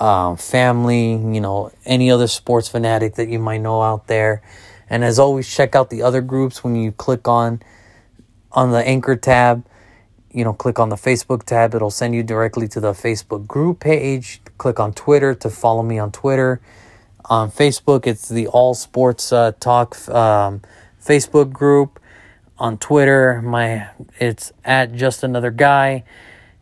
um, 0.00 0.36
family, 0.36 1.12
you 1.12 1.40
know, 1.40 1.72
any 1.84 2.10
other 2.10 2.26
sports 2.26 2.68
fanatic 2.68 3.14
that 3.16 3.28
you 3.28 3.38
might 3.38 3.60
know 3.60 3.82
out 3.82 4.06
there. 4.06 4.42
And 4.88 5.04
as 5.04 5.18
always, 5.18 5.52
check 5.52 5.74
out 5.74 5.90
the 5.90 6.02
other 6.02 6.20
groups 6.20 6.64
when 6.64 6.76
you 6.76 6.92
click 6.92 7.28
on 7.28 7.62
on 8.50 8.70
the 8.72 8.86
anchor 8.86 9.16
tab. 9.16 9.64
You 10.32 10.44
know, 10.44 10.52
click 10.52 10.78
on 10.78 10.88
the 10.88 10.96
Facebook 10.96 11.44
tab. 11.44 11.74
It'll 11.74 11.90
send 11.90 12.14
you 12.14 12.22
directly 12.22 12.66
to 12.68 12.80
the 12.80 12.92
Facebook 12.92 13.46
group 13.46 13.80
page. 13.80 14.40
Click 14.58 14.80
on 14.80 14.94
Twitter 14.94 15.34
to 15.34 15.50
follow 15.50 15.82
me 15.82 15.98
on 15.98 16.10
Twitter. 16.10 16.60
On 17.26 17.50
Facebook, 17.50 18.06
it's 18.06 18.28
the 18.28 18.46
All 18.48 18.74
Sports 18.74 19.32
uh, 19.32 19.52
Talk 19.60 19.96
um, 20.08 20.62
Facebook 21.04 21.52
group 21.52 22.00
on 22.58 22.78
Twitter. 22.78 23.42
My 23.42 23.88
it's 24.18 24.52
at 24.64 24.94
just 24.94 25.22
another 25.22 25.50
guy. 25.50 26.04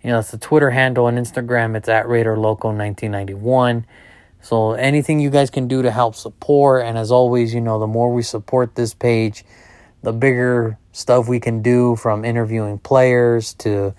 You 0.02 0.10
know, 0.10 0.18
it's 0.18 0.30
the 0.30 0.38
Twitter 0.38 0.70
handle 0.70 1.06
and 1.06 1.18
Instagram. 1.18 1.76
It's 1.76 1.88
at 1.88 2.08
Raider 2.08 2.36
Loco 2.36 2.68
1991. 2.68 3.86
So 4.42 4.72
anything 4.72 5.20
you 5.20 5.30
guys 5.30 5.50
can 5.50 5.68
do 5.68 5.82
to 5.82 5.90
help 5.90 6.14
support, 6.14 6.86
and 6.86 6.96
as 6.96 7.12
always, 7.12 7.52
you 7.52 7.60
know, 7.60 7.78
the 7.78 7.86
more 7.86 8.12
we 8.12 8.22
support 8.22 8.74
this 8.74 8.94
page, 8.94 9.44
the 10.02 10.12
bigger 10.12 10.78
stuff 10.92 11.28
we 11.28 11.40
can 11.40 11.62
do 11.62 11.96
from 11.96 12.24
interviewing 12.24 12.78
players 12.78 13.54
to, 13.54 13.94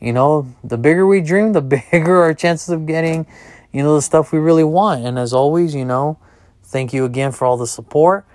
you 0.00 0.12
know, 0.12 0.46
the 0.62 0.76
bigger 0.76 1.06
we 1.06 1.20
dream, 1.20 1.52
the 1.52 1.60
bigger 1.92 2.22
our 2.22 2.34
chances 2.34 2.70
of 2.70 2.86
getting, 2.86 3.26
you 3.72 3.82
know, 3.82 3.94
the 3.94 4.02
stuff 4.02 4.32
we 4.32 4.38
really 4.38 4.64
want. 4.64 5.04
And 5.04 5.18
as 5.18 5.32
always, 5.32 5.74
you 5.74 5.84
know, 5.84 6.18
thank 6.62 6.92
you 6.92 7.04
again 7.04 7.32
for 7.32 7.46
all 7.46 7.56
the 7.56 7.66
support. 7.66 8.26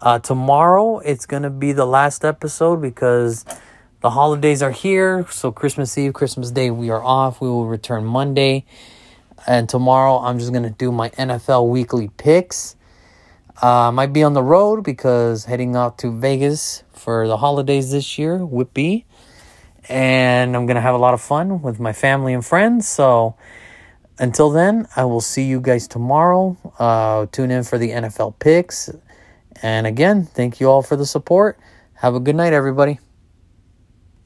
Uh, 0.00 0.18
tomorrow 0.18 0.98
it's 1.00 1.26
gonna 1.26 1.50
be 1.50 1.72
the 1.72 1.84
last 1.84 2.24
episode 2.24 2.80
because 2.80 3.44
the 4.00 4.10
holidays 4.10 4.62
are 4.62 4.70
here. 4.70 5.26
So 5.30 5.52
Christmas 5.52 5.96
Eve, 5.98 6.14
Christmas 6.14 6.50
Day, 6.50 6.70
we 6.70 6.88
are 6.88 7.02
off. 7.02 7.40
We 7.42 7.48
will 7.48 7.66
return 7.66 8.04
Monday, 8.06 8.64
and 9.46 9.68
tomorrow 9.68 10.18
I'm 10.18 10.38
just 10.38 10.54
gonna 10.54 10.70
do 10.70 10.90
my 10.90 11.10
NFL 11.10 11.68
weekly 11.68 12.08
picks. 12.16 12.76
Uh, 13.62 13.92
might 13.92 14.12
be 14.12 14.22
on 14.22 14.32
the 14.32 14.42
road 14.42 14.82
because 14.82 15.44
heading 15.44 15.76
out 15.76 15.98
to 15.98 16.10
Vegas 16.10 16.82
for 16.92 17.28
the 17.28 17.36
holidays 17.36 17.90
this 17.92 18.18
year, 18.18 18.38
Whippy, 18.38 19.04
and 19.88 20.56
I'm 20.56 20.66
gonna 20.66 20.80
have 20.80 20.94
a 20.94 20.98
lot 20.98 21.14
of 21.14 21.20
fun 21.20 21.62
with 21.62 21.78
my 21.80 21.92
family 21.92 22.32
and 22.34 22.44
friends. 22.44 22.88
So. 22.88 23.36
Until 24.20 24.50
then, 24.50 24.86
I 24.96 25.04
will 25.04 25.22
see 25.22 25.44
you 25.44 25.62
guys 25.62 25.88
tomorrow. 25.88 26.54
Uh, 26.78 27.24
tune 27.32 27.50
in 27.50 27.64
for 27.64 27.78
the 27.78 27.88
NFL 27.88 28.38
picks. 28.38 28.90
And 29.62 29.86
again, 29.86 30.26
thank 30.26 30.60
you 30.60 30.68
all 30.68 30.82
for 30.82 30.94
the 30.94 31.06
support. 31.06 31.58
Have 31.94 32.14
a 32.14 32.20
good 32.20 32.36
night, 32.36 32.52
everybody. 32.52 32.98